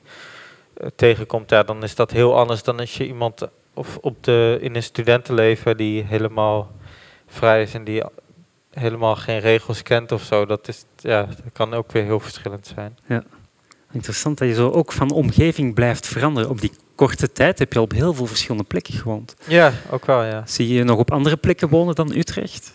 [0.74, 4.58] eh, tegenkomt, ja, dan is dat heel anders dan als je iemand of op de,
[4.62, 6.72] in een studentenleven die helemaal
[7.28, 8.03] vrij is en die
[8.72, 10.45] helemaal geen regels kent of zo.
[10.45, 12.97] Dat, is, ja, dat kan ook weer heel verschillend zijn.
[13.91, 16.49] Interessant dat je zo ook van omgeving blijft veranderen.
[16.49, 19.36] Op die korte tijd heb je al op heel veel verschillende plekken gewoond.
[19.47, 20.43] Ja, ook wel, ja.
[20.45, 22.72] Zie je je nog op andere plekken wonen dan Utrecht?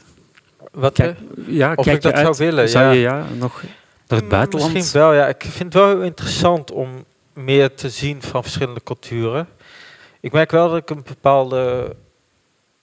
[0.72, 2.36] Wat, Kijk, ja, Of kijk ik je dat uit?
[2.36, 2.90] zou willen, Zou ja.
[2.92, 3.70] je ja, nog naar
[4.06, 4.72] het Mm, buitenland?
[4.72, 5.26] Misschien wel, ja.
[5.26, 9.48] Ik vind het wel heel interessant om meer te zien van verschillende culturen.
[10.20, 11.94] Ik merk wel dat ik een bepaalde...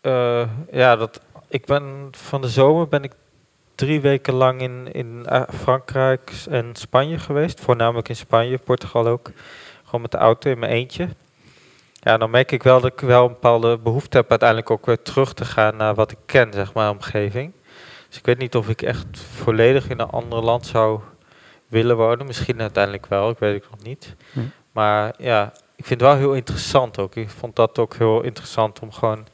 [0.02, 3.12] eh, ja, dat ik ben van de zomer ben ik
[3.76, 7.60] drie weken lang in, in eh, Frankrijk en Spanje geweest.
[7.60, 9.32] Voornamelijk in Spanje, Portugal ook.
[9.84, 11.08] Gewoon met de auto in mijn eentje.
[12.02, 15.02] Ja, dan merk ik wel dat ik wel een bepaalde behoefte heb uiteindelijk ook weer
[15.02, 17.52] terug te gaan naar wat ik ken, zeg maar, omgeving.
[18.10, 19.05] Dus ik weet niet of ik echt
[19.36, 20.99] volledig in een ander land zou
[21.68, 22.26] willen wonen.
[22.26, 24.16] Misschien uiteindelijk wel, ik weet het nog niet.
[24.32, 24.39] Hm.
[24.72, 27.16] Maar ja, ik vind het wel heel interessant ook.
[27.16, 29.28] Ik vond dat ook heel interessant om gewoon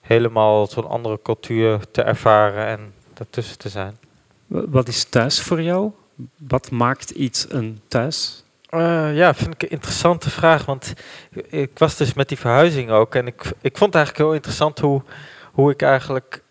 [0.00, 3.98] helemaal zo'n andere cultuur te ervaren en daartussen te zijn.
[4.46, 5.90] Wa- Wat is thuis voor jou?
[6.48, 8.44] Wat maakt iets een thuis?
[8.68, 10.64] Eh, ja, vind ik een interessante vraag.
[10.64, 10.92] Want
[11.48, 13.14] ik was dus met die verhuizing ook.
[13.14, 15.02] En ik, ik vond het eigenlijk heel interessant hoe,
[15.52, 16.42] hoe ik eigenlijk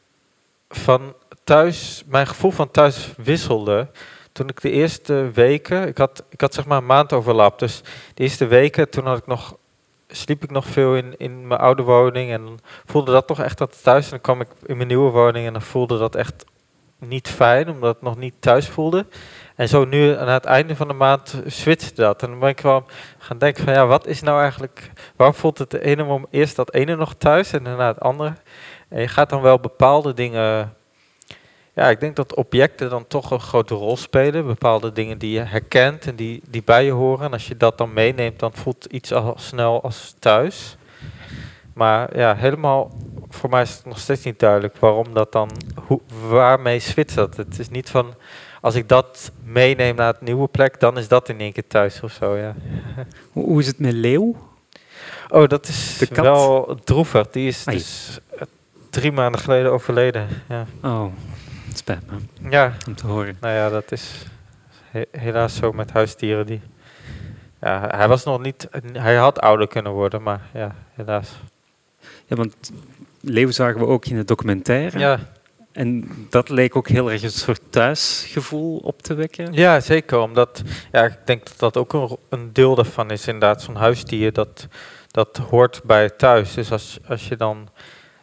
[0.70, 1.14] van
[1.46, 3.88] thuis, mijn gevoel van thuis wisselde.
[4.32, 7.60] Toen ik de eerste weken, ik had, ik had zeg maar een maand overlap.
[7.60, 7.82] Dus
[8.14, 9.58] de eerste weken, toen had ik nog,
[10.08, 12.32] sliep ik nog veel in, in mijn oude woning.
[12.32, 14.04] En voelde dat toch echt dat thuis.
[14.04, 16.46] En dan kwam ik in mijn nieuwe woning en dan voelde dat echt
[17.00, 19.06] niet fijn, omdat het nog niet thuis voelde.
[19.56, 22.24] En zo nu aan het einde van de maand switchte dat.
[22.24, 22.84] En dan ben ik wel
[23.18, 24.92] gaan denken van ja, wat is nou eigenlijk...
[25.16, 28.34] Waarom voelt het de ene moment eerst dat ene nog thuis en daarna het andere?
[28.90, 30.74] En je gaat dan wel bepaalde dingen...
[31.76, 34.46] Ja, ik denk dat objecten dan toch een grote rol spelen.
[34.46, 37.26] Bepaalde dingen die je herkent en die, die bij je horen.
[37.26, 40.78] En als je dat dan meeneemt, dan voelt iets al snel als thuis.
[41.74, 42.92] Maar ja, helemaal...
[43.30, 45.50] Voor mij is het nog steeds niet duidelijk waarom dat dan...
[45.88, 47.38] Hoe, waarmee switcht dat?
[47.38, 48.14] Het is niet van
[48.62, 52.02] als ik dat meeneem naar het nieuwe plek, dan is dat in één keer thuis
[52.02, 52.56] of zo, ja.
[53.32, 54.36] Hoe is het met Leeuw?
[55.30, 56.26] Oh, dat is De kat?
[56.26, 57.30] wel droevig.
[57.30, 57.78] Die is Ai.
[57.78, 58.42] dus eh,
[58.90, 60.28] drie maanden geleden overleden.
[60.50, 60.66] Ja.
[60.84, 61.06] Oh,
[61.76, 63.38] het spijt me ja, om te horen.
[63.42, 64.26] nou ja, dat is
[64.92, 66.46] he- helaas zo met huisdieren.
[66.46, 66.62] Die,
[67.62, 71.30] ja, hij was nog niet, hij had ouder kunnen worden, maar ja, helaas.
[72.26, 72.56] Ja, want
[73.22, 75.00] Leeuw zagen we ook in de documentaire.
[75.00, 75.20] Ja,
[75.72, 79.54] En dat leek ook heel erg een soort thuisgevoel op te wekken.
[79.54, 80.20] Ja, zeker.
[80.20, 80.62] Omdat
[80.92, 84.34] ja, ik denk dat dat ook een, een deel daarvan is, inderdaad, zo'n huisdier.
[84.34, 84.68] Dat,
[85.12, 86.54] dat hoort bij thuis.
[86.54, 87.70] Dus als, als je dan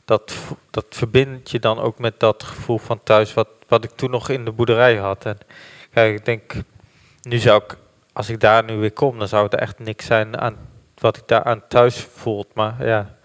[0.05, 0.35] dat,
[0.71, 4.29] dat verbind je dan ook met dat gevoel van thuis, wat, wat ik toen nog
[4.29, 5.25] in de boerderij had.
[5.25, 5.39] En
[5.93, 6.53] kijk, ik denk,
[7.23, 7.77] nu zou ik,
[8.13, 10.57] als ik daar nu weer kom, dan zou het echt niks zijn aan
[10.95, 12.55] wat ik daar aan thuis voelt.
[12.55, 13.17] Maar ja,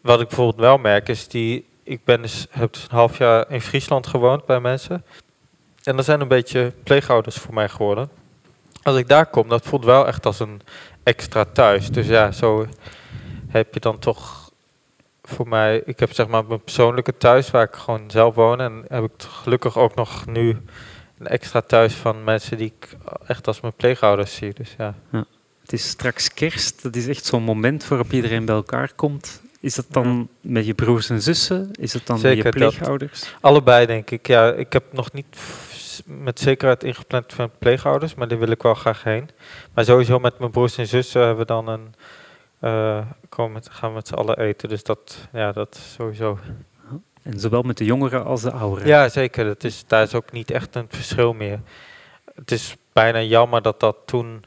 [0.00, 3.50] wat ik bijvoorbeeld wel merk is die, ik ben dus, heb dus een half jaar
[3.50, 5.04] in Friesland gewoond bij mensen.
[5.82, 8.10] En dat zijn een beetje pleegouders voor mij geworden.
[8.82, 10.60] Als ik daar kom, dat voelt wel echt als een
[11.02, 11.90] extra thuis.
[11.90, 12.66] Dus ja, zo
[13.48, 14.41] heb je dan toch
[15.22, 15.82] voor mij...
[15.84, 18.60] Ik heb zeg maar mijn persoonlijke thuis waar ik gewoon zelf woon.
[18.60, 20.56] En heb ik gelukkig ook nog nu
[21.18, 22.96] een extra thuis van mensen die ik
[23.26, 24.52] echt als mijn pleegouders zie.
[24.54, 24.94] Dus ja.
[25.62, 26.82] Het is straks kerst.
[26.82, 29.42] Dat is echt zo'n moment waarop iedereen bij elkaar komt.
[29.60, 31.70] Is dat dan met je broers en zussen?
[31.72, 32.74] Is het dan Zeker met je dat.
[32.74, 33.34] pleegouders?
[33.40, 34.26] Allebei denk ik.
[34.26, 35.38] Ja, ik heb nog niet
[36.04, 39.28] met zekerheid ingepland van pleegouders, maar die wil ik wel graag heen.
[39.74, 41.94] Maar sowieso met mijn broers en zussen hebben we dan een.
[42.62, 42.98] Eh,
[43.28, 44.68] komen gaan we met z'n allen eten.
[44.68, 46.38] Dus dat, ja, dat sowieso.
[47.22, 48.88] En zowel met de jongeren als de ouderen.
[48.88, 49.44] Ja, zeker.
[49.44, 51.60] Dat is, daar is ook niet echt een verschil meer.
[52.34, 54.44] Het is bijna jammer dat dat toen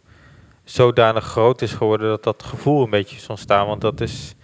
[0.63, 3.67] zodanig groot is geworden dat dat gevoel een beetje is ontstaan.
[3.67, 4.35] Want dat is,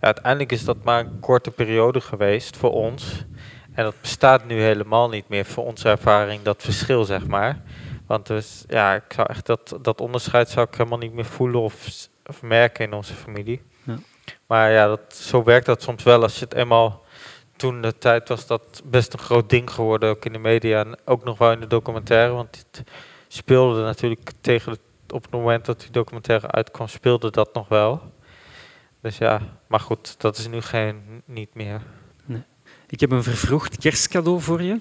[0.00, 3.24] ja, uiteindelijk is dat maar een korte periode geweest voor ons.
[3.72, 7.62] En dat bestaat nu helemaal niet meer voor onze ervaring, dat verschil, zeg maar.
[8.06, 11.60] Want dus, ja, ik zou echt dat, dat onderscheid zou ik helemaal niet meer voelen
[11.60, 13.62] of, s- of merken in onze familie.
[13.82, 13.98] Ja.
[14.46, 17.04] Maar ja, dat, zo werkt dat soms wel als je het eenmaal
[17.56, 20.98] toen de tijd was dat best een groot ding geworden, ook in de media en
[21.04, 22.82] ook nog wel in de documentaire, want het
[23.28, 28.12] speelde natuurlijk tegen het, op het moment dat die documentaire uitkwam, speelde dat nog wel.
[29.00, 31.80] Dus ja, maar goed, dat is nu geen, niet meer.
[32.86, 34.78] Ik heb een vervroegd kerstcadeau voor je.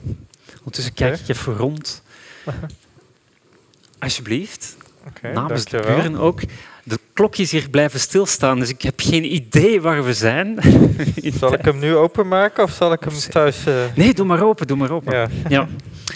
[0.58, 2.04] Ondertussen kijk ik even rond.
[4.00, 4.78] Alsjeblieft.
[5.08, 6.42] Oké, namens de buren ook.
[6.90, 10.60] De klokje is hier blijven stilstaan, dus ik heb geen idee waar we zijn.
[11.40, 13.66] Zal ik hem nu openmaken of zal ik hem thuis...
[13.66, 15.14] eh, Nee, doe maar open, doe maar open.
[15.16, 15.28] Ja.
[15.50, 15.68] Ja.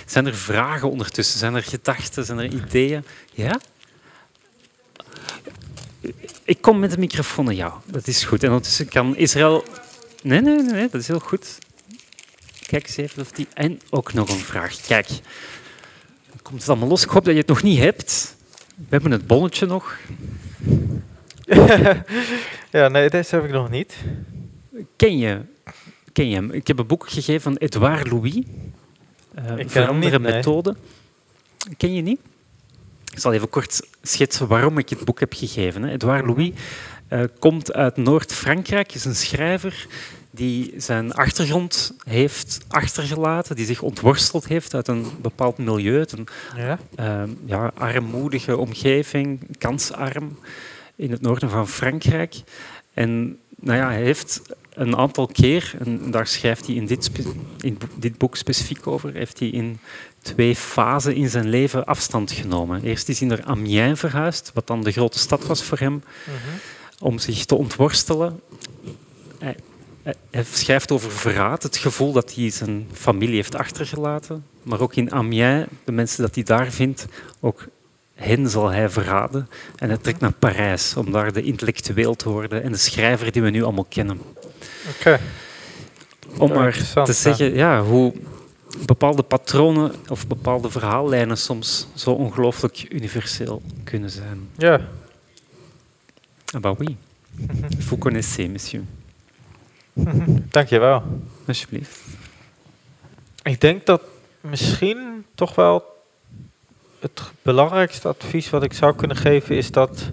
[0.05, 1.39] Zijn er vragen ondertussen?
[1.39, 2.25] Zijn er gedachten?
[2.25, 3.03] Zijn er ideeën?
[3.33, 3.59] Ja?
[6.43, 7.73] Ik kom met de microfoon naar jou.
[7.85, 8.43] Dat is goed.
[8.43, 9.63] En ondertussen kan Israël...
[10.23, 11.57] Nee, nee, nee, nee, dat is heel goed.
[12.67, 13.47] Kijk eens even of die...
[13.53, 14.81] En ook nog een vraag.
[14.81, 15.07] Kijk.
[15.07, 17.03] Dan komt het allemaal los.
[17.03, 18.35] Ik hoop dat je het nog niet hebt.
[18.75, 19.97] We hebben het bonnetje nog.
[22.71, 23.95] ja, nee, deze heb ik nog niet.
[24.95, 25.41] Ken je,
[26.11, 26.51] ken je hem?
[26.51, 28.35] Ik heb een boek gegeven van Edouard Louis.
[28.35, 28.43] Uh,
[29.45, 30.37] hem Veranderen niet, nee.
[30.37, 30.75] methode.
[31.77, 32.19] Ken je niet?
[33.11, 35.83] Ik zal even kort schetsen waarom ik het boek heb gegeven.
[35.83, 36.51] Edouard Louis
[37.09, 39.87] uh, komt uit Noord-Frankrijk, is een schrijver
[40.35, 46.27] die zijn achtergrond heeft achtergelaten, die zich ontworsteld heeft uit een bepaald milieu, uit een
[46.55, 46.79] Ja?
[46.99, 50.37] uh, ja, armoedige omgeving, kansarm
[50.95, 52.35] in het noorden van Frankrijk.
[52.93, 54.41] En nou ja, hij heeft
[54.73, 57.11] een aantal keer, en daar schrijft hij in dit,
[57.59, 59.79] in dit boek specifiek over, heeft hij in
[60.21, 62.83] twee fasen in zijn leven afstand genomen.
[62.83, 66.33] Eerst is hij naar Amiens verhuisd, wat dan de grote stad was voor hem, -hmm.
[66.99, 68.39] om zich te ontworstelen.
[70.03, 74.95] Hij, hij schrijft over verraad, het gevoel dat hij zijn familie heeft achtergelaten, maar ook
[74.95, 77.05] in Amiens, de mensen dat hij daar vindt,
[77.39, 77.67] ook
[78.15, 79.49] hen zal hij verraden.
[79.75, 83.41] En hij trekt naar Parijs om daar de intellectueel te worden en de schrijver die
[83.41, 84.21] we nu allemaal kennen.
[84.97, 85.19] Oké.
[86.37, 87.83] Om maar te zeggen ja.
[87.83, 88.13] hoe
[88.85, 94.49] bepaalde patronen of bepaalde verhaallijnen soms zo ongelooflijk universeel kunnen zijn.
[94.57, 94.81] Ja.
[96.53, 96.97] Ah bah oui.
[97.87, 98.83] Vous connaissez, monsieur.
[100.49, 101.03] Dankjewel.
[101.47, 101.99] Alsjeblieft.
[103.43, 104.01] Ik denk dat
[104.41, 105.83] misschien toch wel
[106.99, 110.11] het belangrijkste advies wat ik zou kunnen geven is dat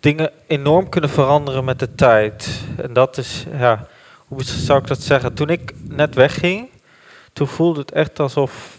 [0.00, 2.64] dingen enorm kunnen veranderen met de tijd.
[2.76, 3.86] En dat is, ja,
[4.26, 5.34] hoe zou ik dat zeggen?
[5.34, 6.68] Toen ik net wegging,
[7.32, 8.78] toen voelde het echt alsof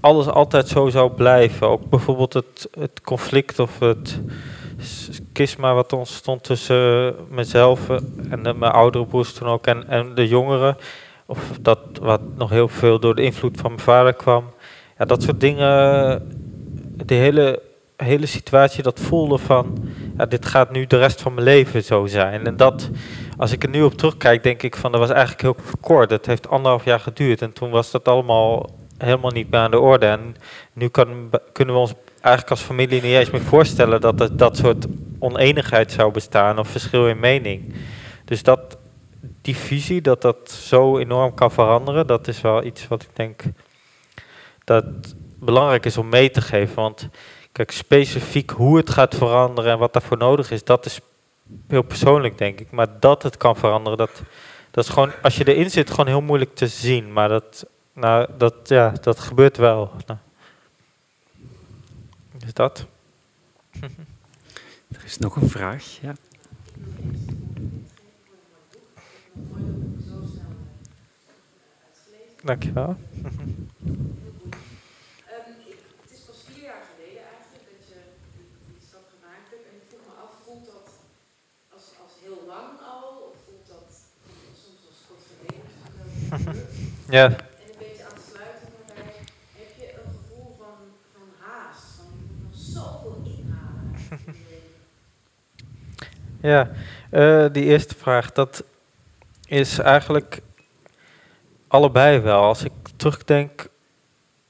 [0.00, 1.68] alles altijd zo zou blijven.
[1.68, 4.20] Ook bijvoorbeeld het, het conflict of het
[4.80, 7.88] schisma wat ontstond tussen mezelf
[8.30, 10.76] en de, mijn oudere broers toen ook en, en de jongeren.
[11.26, 14.44] Of dat wat nog heel veel door de invloed van mijn vader kwam.
[14.98, 15.68] Ja, dat soort dingen,
[17.06, 17.62] de hele,
[17.96, 22.06] hele situatie, dat voelde van, ja, dit gaat nu de rest van mijn leven zo
[22.06, 22.46] zijn.
[22.46, 22.90] En dat,
[23.36, 26.10] als ik er nu op terugkijk, denk ik van, dat was eigenlijk heel kort.
[26.10, 29.80] Het heeft anderhalf jaar geduurd en toen was dat allemaal helemaal niet meer aan de
[29.80, 30.06] orde.
[30.06, 30.36] En
[30.72, 34.56] nu kan, kunnen we ons eigenlijk als familie niet eens meer voorstellen dat er dat
[34.56, 34.86] soort
[35.18, 37.74] oneenigheid zou bestaan of verschil in mening.
[38.24, 38.76] Dus dat,
[39.42, 43.42] die visie, dat dat zo enorm kan veranderen, dat is wel iets wat ik denk
[44.64, 44.84] dat
[45.38, 46.74] belangrijk is om mee te geven.
[46.74, 47.08] Want
[47.52, 51.00] kijk, specifiek hoe het gaat veranderen en wat daarvoor nodig is, dat is
[51.68, 52.70] heel persoonlijk, denk ik.
[52.70, 54.22] Maar dat het kan veranderen, dat,
[54.70, 57.12] dat is gewoon, als je erin zit, gewoon heel moeilijk te zien.
[57.12, 59.90] Maar dat, nou, dat, ja, dat gebeurt wel.
[60.06, 60.18] Nou.
[62.40, 62.86] Dus dat.
[64.88, 66.14] Er is nog een vraag, ja.
[72.42, 72.96] Dankjewel.
[87.10, 87.24] Ja.
[87.24, 87.38] En een
[87.78, 89.12] beetje aansluitend daarbij,
[89.56, 90.76] heb je een gevoel van,
[91.12, 93.94] van haast, van je moet nog zoveel inhalen.
[96.40, 96.70] Ja,
[97.12, 98.64] uh, die eerste vraag, dat
[99.46, 100.40] is eigenlijk
[101.68, 102.42] allebei wel.
[102.42, 103.68] Als ik terugdenk,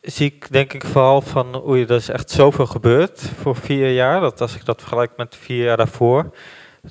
[0.00, 4.20] zie ik denk ik vooral van, oei, er is echt zoveel gebeurd voor vier jaar.
[4.20, 6.34] Dat als ik dat vergelijk met vier jaar daarvoor,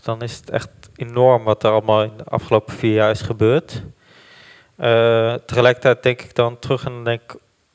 [0.04, 3.84] dan is het echt enorm wat er allemaal in de afgelopen vier jaar is gebeurd.
[4.80, 7.22] Uh, tegelijkertijd denk ik dan terug en denk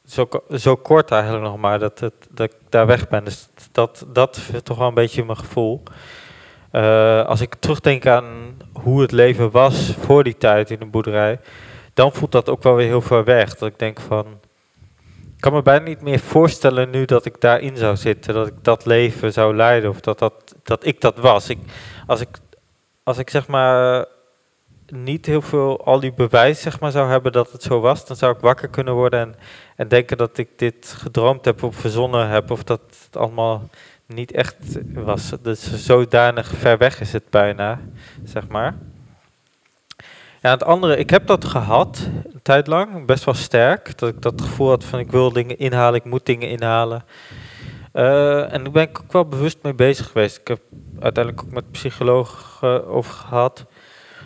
[0.06, 3.24] zo, zo kort eigenlijk nog maar dat, het, dat ik daar weg ben.
[3.24, 5.82] Dus dat, dat is toch wel een beetje mijn gevoel.
[6.74, 8.24] Uh, als ik terugdenk aan
[8.72, 11.40] hoe het leven was voor die tijd in de boerderij,
[11.94, 13.54] dan voelt dat ook wel weer heel ver weg.
[13.54, 14.26] Dat ik denk van,
[15.34, 18.54] ik kan me bijna niet meer voorstellen nu dat ik daarin zou zitten, dat ik
[18.62, 21.48] dat leven zou leiden of dat, dat, dat ik dat was.
[21.48, 21.58] Ik,
[22.06, 22.28] als, ik,
[23.02, 24.06] als ik zeg maar
[24.86, 28.16] niet heel veel al die bewijs zeg maar, zou hebben dat het zo was, dan
[28.16, 29.34] zou ik wakker kunnen worden en,
[29.76, 33.68] en denken dat ik dit gedroomd heb of verzonnen heb of dat het allemaal
[34.06, 34.56] niet echt
[34.92, 35.32] was.
[35.42, 37.80] Dus zodanig ver weg is het bijna,
[38.24, 38.74] zeg maar.
[40.40, 43.98] Ja, het andere, ik heb dat gehad, een tijd lang, best wel sterk.
[43.98, 47.04] Dat ik dat gevoel had van ik wil dingen inhalen, ik moet dingen inhalen.
[47.92, 50.38] Eh, en daar ben ik ook wel bewust mee bezig geweest.
[50.38, 50.60] Ik heb
[51.00, 53.66] uiteindelijk ook met psycholoog eh, over gehad.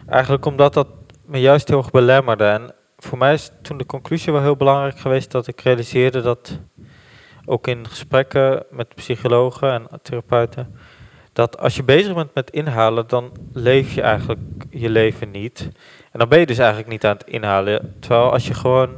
[0.06, 0.88] Eigenlijk omdat dat
[1.24, 2.44] me juist heel erg belemmerde.
[2.44, 6.58] En voor mij is toen de conclusie wel heel belangrijk geweest dat ik realiseerde dat
[7.48, 10.74] ook in gesprekken met psychologen en therapeuten,
[11.32, 14.40] dat als je bezig bent met inhalen, dan leef je eigenlijk
[14.70, 15.68] je leven niet.
[16.12, 17.94] En dan ben je dus eigenlijk niet aan het inhalen.
[18.00, 18.90] Terwijl als je gewoon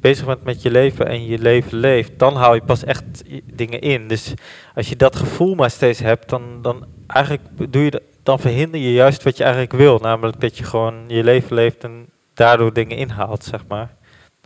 [0.00, 3.04] bezig bent met je leven en je leven leeft, dan haal je pas echt
[3.52, 4.08] dingen in.
[4.08, 4.34] Dus
[4.74, 8.92] als je dat gevoel maar steeds hebt, dan, dan eigenlijk doe je dan verhinder je
[8.92, 9.98] juist wat je eigenlijk wil.
[9.98, 13.94] Namelijk dat je gewoon je leven leeft en daardoor dingen inhaalt, zeg maar.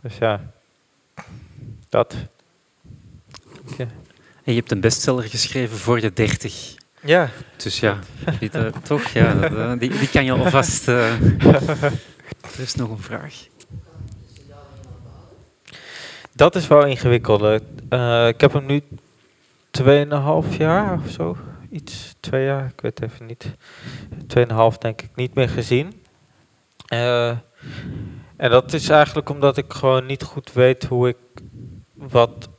[0.01, 0.41] Dus ja,
[1.89, 2.15] dat.
[4.43, 6.75] En je hebt een bestseller geschreven voor je 30.
[7.03, 7.99] Ja, Dus ja,
[8.51, 9.07] eh, toch?
[9.07, 10.87] Ja, dat, eh, die, die kan je alvast.
[10.87, 11.21] eh
[12.55, 13.33] er is nog een vraag.
[16.33, 17.61] dat is wel ingewikkeld.
[18.27, 18.81] Ik heb hem nu
[19.71, 21.37] 2,5 jaar of zo.
[21.69, 23.45] Iets, twee jaar, ik weet even niet.
[24.73, 26.03] 2,5 denk ik niet meer gezien.
[28.37, 31.17] En dat is eigenlijk omdat ik gewoon niet goed weet hoe ik
[31.93, 32.49] wat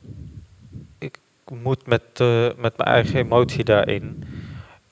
[1.63, 4.23] moet met, eh, met mijn eigen emotie daarin.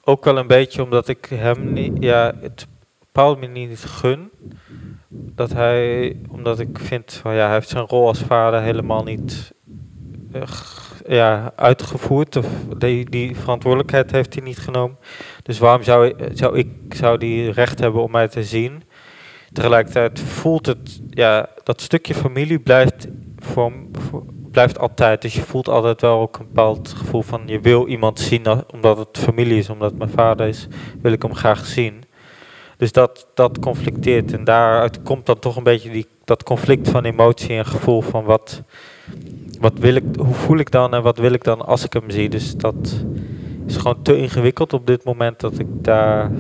[0.04, 2.68] Ook wel een beetje omdat ik hem niet, ja, het
[3.00, 4.30] bepaalde manier niet gun.
[5.10, 9.54] Dat hij, omdat ik vind van ja, hij heeft zijn rol als vader helemaal niet
[10.32, 10.42] eh,
[11.08, 12.36] ja, uitgevoerd.
[12.36, 12.48] Of
[12.78, 14.98] die, die verantwoordelijkheid heeft hij niet genomen.
[15.44, 18.84] Dus waarom zou, zou ik zou die recht hebben om mij te zien?
[19.54, 23.08] Tegelijkertijd voelt het, ja, dat stukje familie blijft,
[23.38, 25.22] voor, voor- blijft altijd.
[25.22, 28.64] Dus je voelt altijd wel ook een bepaald gevoel van je wil iemand zien a-
[28.74, 30.68] omdat het familie is, omdat mijn vader is,
[31.02, 32.04] wil ik hem graag zien.
[32.78, 37.04] Dus dat, dat conflicteert en daaruit komt dan toch een beetje die, dat conflict van
[37.04, 38.64] emotie en gevoel van wat,
[39.60, 42.10] wat wil ik, hoe voel ik dan en wat wil ik dan als ik hem
[42.10, 42.30] zie.
[42.30, 43.06] Dus dat
[43.68, 46.32] is gewoon te ingewikkeld op dit moment dat ik daar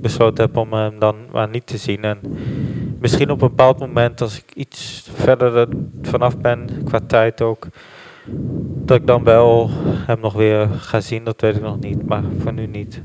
[0.00, 2.02] besloten heb om hem dan maar niet te zien.
[2.04, 2.18] En
[3.00, 5.68] misschien op een bepaald moment als ik iets verder er
[6.02, 7.66] vanaf ben, qua tijd ook,
[8.84, 12.22] dat ik dan wel hem nog weer ga zien, dat weet ik nog niet, maar
[12.38, 13.00] voor nu niet.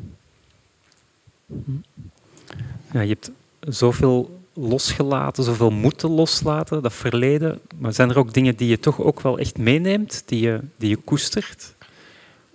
[2.91, 7.59] Ja, je hebt zoveel losgelaten, zoveel moeten loslaten, dat verleden.
[7.77, 10.89] Maar zijn er ook dingen die je toch ook wel echt meeneemt, die je, die
[10.89, 11.75] je koestert?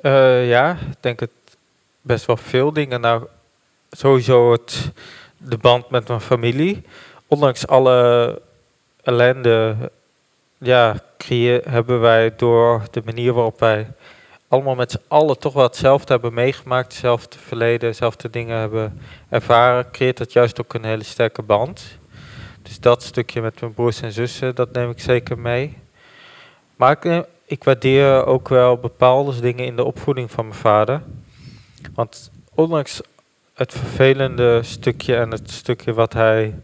[0.00, 1.30] Eh, ja, ik denk het
[2.00, 3.00] best wel veel dingen.
[3.00, 3.26] Nou,
[3.90, 4.92] sowieso het,
[5.36, 6.82] de band met mijn familie.
[7.30, 8.40] Ondanks alle
[9.02, 9.76] ellende,
[10.58, 13.86] ja, creë- hebben wij door de manier waarop wij
[14.48, 19.90] allemaal met z'n allen toch wel hetzelfde hebben meegemaakt, hetzelfde verleden, hetzelfde dingen hebben ervaren,
[19.90, 21.98] creëert dat juist ook een hele sterke band.
[22.62, 25.78] Dus dat stukje met mijn broers en zussen, dat neem ik zeker mee.
[26.76, 31.02] Maar ik, neem- ik waardeer ook wel bepaalde dingen in de opvoeding van mijn vader.
[31.94, 33.00] Want ondanks
[33.54, 36.54] het vervelende stukje en het stukje wat hij,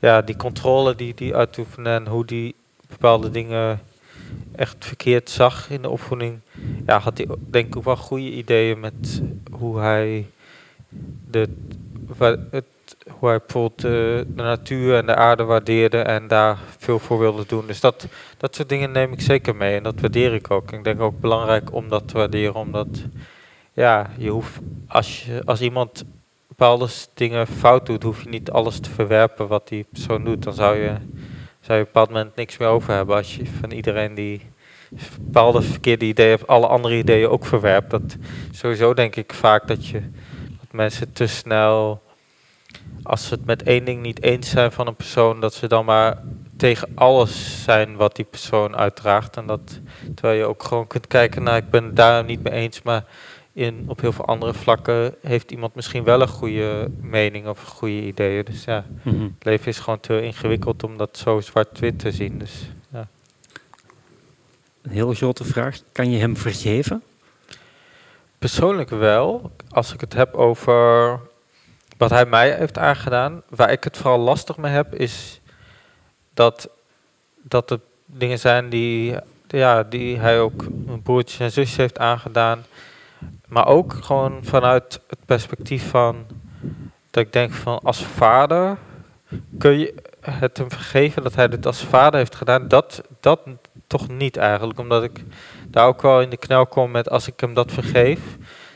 [0.00, 2.54] ja, die controle die die uitoefende en hoe die
[2.88, 3.80] bepaalde dingen
[4.56, 6.40] echt verkeerd zag in de opvoeding,
[6.86, 10.26] ja, had hij denk ik wel goede ideeën met hoe hij
[11.30, 11.48] de,
[12.50, 12.64] het,
[13.08, 13.90] hoe hij bijvoorbeeld eh,
[14.36, 17.66] de natuur en de aarde waardeerde en daar veel voor wilde doen.
[17.66, 20.72] Dus dat, dat soort dingen neem ik zeker mee en dat waardeer ik ook.
[20.72, 23.04] Ik denk ook belangrijk om dat te waarderen, omdat
[23.72, 26.04] ja, je hoeft, als, je, als iemand
[26.60, 30.42] bepaalde dingen fout doet, hoef je niet alles te verwerpen wat die persoon doet.
[30.42, 30.94] Dan zou je,
[31.60, 34.40] zou je op een bepaald moment niks meer over hebben als je van iedereen die
[35.20, 37.90] bepaalde verkeerde ideeën hebt, alle andere ideeën ook verwerpt.
[37.90, 38.16] Dat
[38.50, 40.00] sowieso denk ik vaak dat je
[40.60, 42.02] dat mensen te snel,
[43.02, 45.84] als ze het met één ding niet eens zijn van een persoon, dat ze dan
[45.84, 46.22] maar
[46.56, 49.36] tegen alles zijn wat die persoon uitdraagt.
[49.36, 49.80] En dat
[50.14, 53.04] terwijl je ook gewoon kunt kijken naar, ik ben het daar niet mee eens, maar
[53.52, 58.02] in, op heel veel andere vlakken heeft iemand misschien wel een goede mening of goede
[58.02, 58.44] ideeën.
[58.44, 62.38] Dus ja, het leven is gewoon te ingewikkeld om dat zo zwart-wit te zien.
[62.38, 63.08] Dus ja.
[64.82, 65.78] Een heel grote vraag.
[65.92, 67.02] Kan je hem vergeven?
[68.38, 71.18] Persoonlijk wel, als ik het heb over
[72.00, 73.42] wat hij mij heeft aangedaan.
[73.48, 75.40] Waar ik het vooral lastig mee heb, is
[76.34, 76.68] dat,
[77.42, 79.16] dat het dingen zijn die,
[79.48, 82.64] ja, die hij ook mijn broertjes en zusjes heeft aangedaan.
[83.48, 86.26] Maar ook gewoon vanuit het perspectief van
[87.10, 88.78] dat ik denk van als vader
[89.58, 92.68] kun je het hem vergeven dat hij dit als vader heeft gedaan.
[92.68, 93.40] Dat, dat
[93.86, 95.24] toch niet eigenlijk, omdat ik
[95.68, 98.20] daar ook wel in de knel kom met als ik hem dat vergeef,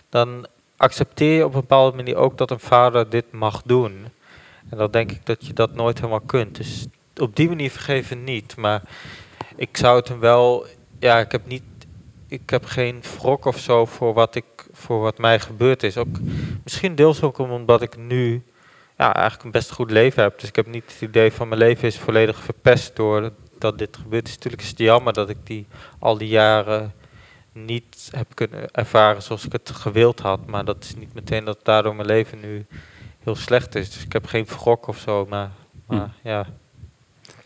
[0.09, 4.07] dan accepteer je op een bepaalde manier ook dat een vader dit mag doen.
[4.71, 6.57] En dan denk ik dat je dat nooit helemaal kunt.
[6.57, 6.87] Dus
[7.17, 8.57] op die manier vergeven niet.
[8.57, 8.83] Maar
[9.57, 10.67] ik zou het hem wel,
[10.99, 11.63] ja, ik heb niet,
[12.41, 15.97] ik heb geen wrok of zo voor wat, ik, voor wat mij gebeurd is.
[15.97, 16.19] Ook,
[16.63, 18.43] misschien deels ook omdat ik nu
[18.99, 20.41] ja, eigenlijk een best goed leven heb.
[20.41, 23.97] Dus ik heb niet het idee van mijn leven is volledig verpest door dat dit
[23.97, 24.29] gebeurt.
[24.29, 25.67] is natuurlijk is het jammer dat ik die
[25.99, 26.93] al die jaren
[27.53, 30.47] niet heb kunnen ervaren zoals ik het gewild had.
[30.47, 32.67] Maar dat is niet meteen dat daardoor mijn leven nu
[33.23, 33.93] heel slecht is.
[33.93, 35.27] Dus ik heb geen wrok of zo.
[35.29, 35.51] Maar,
[35.87, 36.47] maar ja.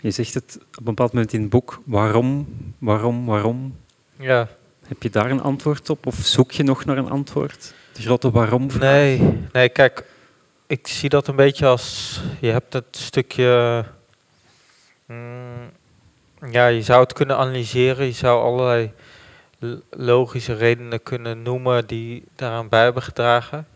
[0.01, 1.83] Je zegt het op een bepaald moment in het boek.
[1.85, 2.47] Waarom,
[2.79, 3.77] waarom, waarom?
[4.17, 4.49] Ja.
[4.89, 6.07] Heb je daar een antwoord op?
[6.07, 7.75] Of zoek je nog naar een antwoord?
[7.93, 8.71] De grote waarom?
[8.71, 8.83] -vraag?
[8.83, 10.05] Nee, nee, kijk,
[10.67, 13.85] ik zie dat een beetje als je hebt het stukje.
[15.07, 15.71] mm,
[16.51, 18.07] ja, je zou het kunnen analyseren.
[18.07, 18.93] Je zou allerlei
[19.91, 23.67] logische redenen kunnen noemen die daaraan bij hebben gedragen.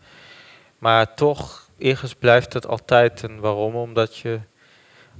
[0.77, 4.39] Maar toch, ergens blijft het altijd een waarom, omdat je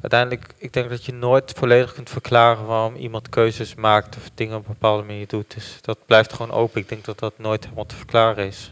[0.03, 4.55] uiteindelijk, ik denk dat je nooit volledig kunt verklaren waarom iemand keuzes maakt of dingen
[4.55, 5.53] op een bepaalde manier doet.
[5.53, 6.81] Dus dat blijft gewoon open.
[6.81, 8.71] Ik denk dat dat nooit helemaal te verklaren is.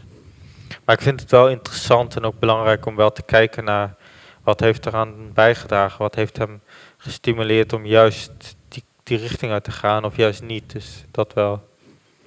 [0.84, 3.94] Maar ik vind het wel interessant en ook belangrijk om wel te kijken naar
[4.42, 6.60] wat heeft eraan bijgedragen, wat heeft hem
[6.96, 10.72] gestimuleerd om juist die, die richting uit te gaan of juist niet.
[10.72, 11.68] Dus dat wel.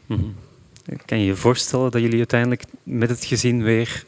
[0.06, 0.24] Mhm.
[1.06, 4.06] Kan je je voorstellen dat jullie uiteindelijk met het gezin weer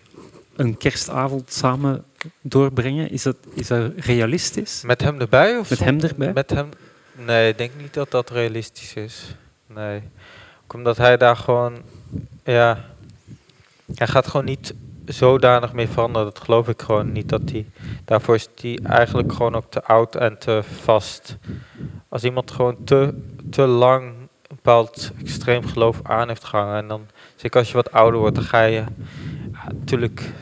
[0.58, 2.04] een kerstavond samen
[2.42, 3.10] doorbrengen?
[3.10, 4.82] Is dat, is dat realistisch?
[4.86, 6.34] Met hem erbij of Met hem erbij?
[6.34, 6.70] Met hem?
[7.26, 9.36] Nee, ik denk niet dat dat realistisch is.
[9.68, 10.02] Nee.
[10.64, 11.78] Ook omdat hij daar gewoon,
[12.44, 12.86] ja,
[13.96, 14.74] hij gaat gewoon niet
[15.06, 16.34] zodanig mee veranderen.
[16.34, 17.30] Dat geloof ik gewoon niet.
[17.30, 17.66] Dat hij,
[18.06, 21.38] daarvoor is hij eigenlijk gewoon ook te oud en te vast.
[22.10, 23.14] Als iemand gewoon te,
[23.50, 26.78] te lang een bepaald extreem geloof aan heeft gehangen.
[26.78, 28.84] En dan, zeker als je wat ouder wordt, dan ga je...
[29.74, 30.34] Natuurlijk,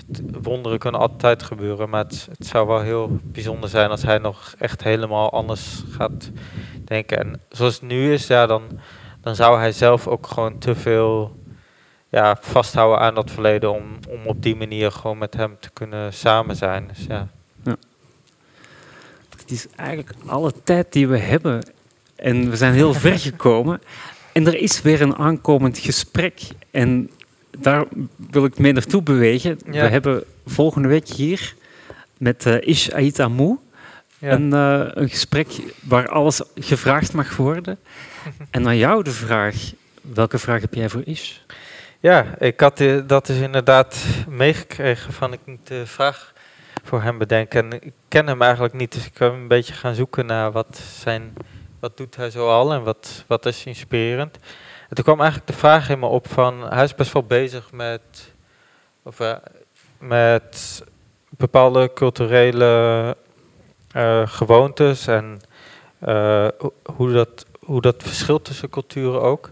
[0.41, 1.89] wonderen kunnen altijd gebeuren.
[1.89, 6.31] Maar het, het zou wel heel bijzonder zijn als hij nog echt helemaal anders gaat
[6.85, 7.17] denken.
[7.17, 8.63] En zoals het nu is, ja, dan,
[9.21, 11.35] dan zou hij zelf ook gewoon te veel
[12.09, 16.13] ja, vasthouden aan dat verleden om, om op die manier gewoon met hem te kunnen
[16.13, 16.87] samen zijn.
[16.87, 17.27] Dus ja.
[19.45, 21.63] Het is eigenlijk alle tijd die we hebben.
[22.15, 23.81] En we zijn heel ver gekomen.
[24.31, 26.41] En er is weer een aankomend gesprek.
[26.71, 27.09] En
[27.57, 27.85] daar
[28.31, 29.59] wil ik mee naartoe bewegen.
[29.65, 29.71] Ja.
[29.71, 31.55] We hebben volgende week hier
[32.17, 33.57] met eh, Ish Ait Amou
[34.19, 34.31] ja.
[34.31, 35.47] een, eh, een gesprek
[35.81, 37.77] waar alles gevraagd mag worden.
[38.51, 39.55] En aan jou de vraag,
[40.01, 41.31] welke vraag heb jij voor Ish?
[41.99, 46.33] Ja, ik had eh, dat dus inderdaad meegekregen van ik moet de vraag
[46.83, 47.71] voor hem bedenken.
[47.71, 50.81] En ik ken hem eigenlijk niet, dus ik ben een beetje gaan zoeken naar wat
[51.01, 51.33] zijn,
[51.79, 54.37] wat doet hij zo al en wat, wat is inspirerend.
[54.89, 57.71] En toen kwam eigenlijk de vraag in me op van, hij is best wel bezig
[57.71, 58.33] met,
[59.03, 59.35] of, eh,
[59.99, 60.83] met
[61.29, 63.15] bepaalde culturele
[63.91, 65.41] eh, gewoontes en
[65.99, 69.51] eh, ho- hoe, dat, hoe dat verschilt tussen culturen ook.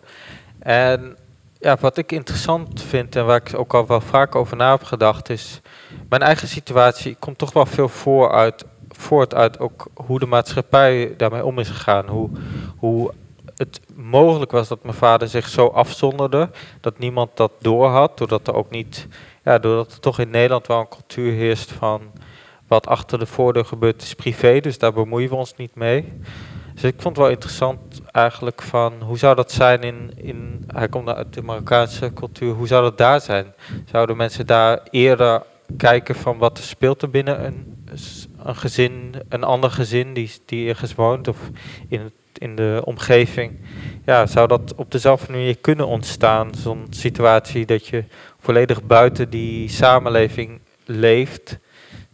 [0.59, 1.17] En
[1.59, 4.83] ja, wat ik interessant vind en waar ik ook al wel vaak over na heb
[4.83, 5.61] gedacht is,
[6.09, 11.13] mijn eigen situatie komt toch wel veel voor uit, voort uit ook hoe de maatschappij
[11.17, 12.07] daarmee om is gegaan.
[12.07, 12.29] Hoe,
[12.77, 13.13] hoe
[13.63, 16.49] het mogelijk was dat mijn vader zich zo afzonderde,
[16.81, 19.07] dat niemand dat doorhad, doordat er ook niet,
[19.43, 22.01] ja, doordat er toch in Nederland wel een cultuur heerst van
[22.67, 26.13] wat achter de voordeur gebeurt is privé, dus daar bemoeien we ons niet mee.
[26.73, 30.87] Dus ik vond het wel interessant eigenlijk van hoe zou dat zijn in, in hij
[30.87, 33.53] komt uit de Marokkaanse cultuur, hoe zou dat daar zijn?
[33.91, 35.43] Zouden mensen daar eerder
[35.77, 37.85] kijken van wat er speelt er binnen een,
[38.43, 41.37] een gezin, een ander gezin die, die ergens woont of
[41.87, 43.51] in, het, in de omgeving?
[44.05, 48.03] Ja, zou dat op dezelfde manier kunnen ontstaan, zo'n situatie dat je
[48.39, 51.57] volledig buiten die samenleving leeft?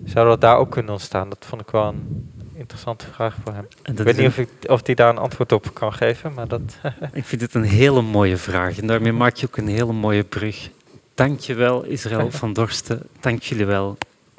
[0.06, 1.30] Zou dat daar ook kunnen ontstaan?
[1.30, 3.68] Dat vond ik wel een interessante vraag voor hem.
[3.82, 6.34] En Ik dat weet niet of, ik, of die daar een antwoord op kan geven,
[6.34, 6.62] maar dat...
[7.14, 8.80] ik vind het een hele mooie vraag.
[8.80, 10.70] En daarmee maak je ook een hele mooie brug.
[11.16, 13.02] Dank je wel, Israël van Dorsten.
[13.20, 13.98] Dank jullie wel.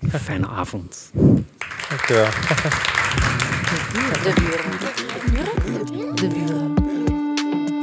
[0.09, 1.11] Fijne avond.
[1.89, 2.27] Dankjewel.
[4.23, 4.90] De buren.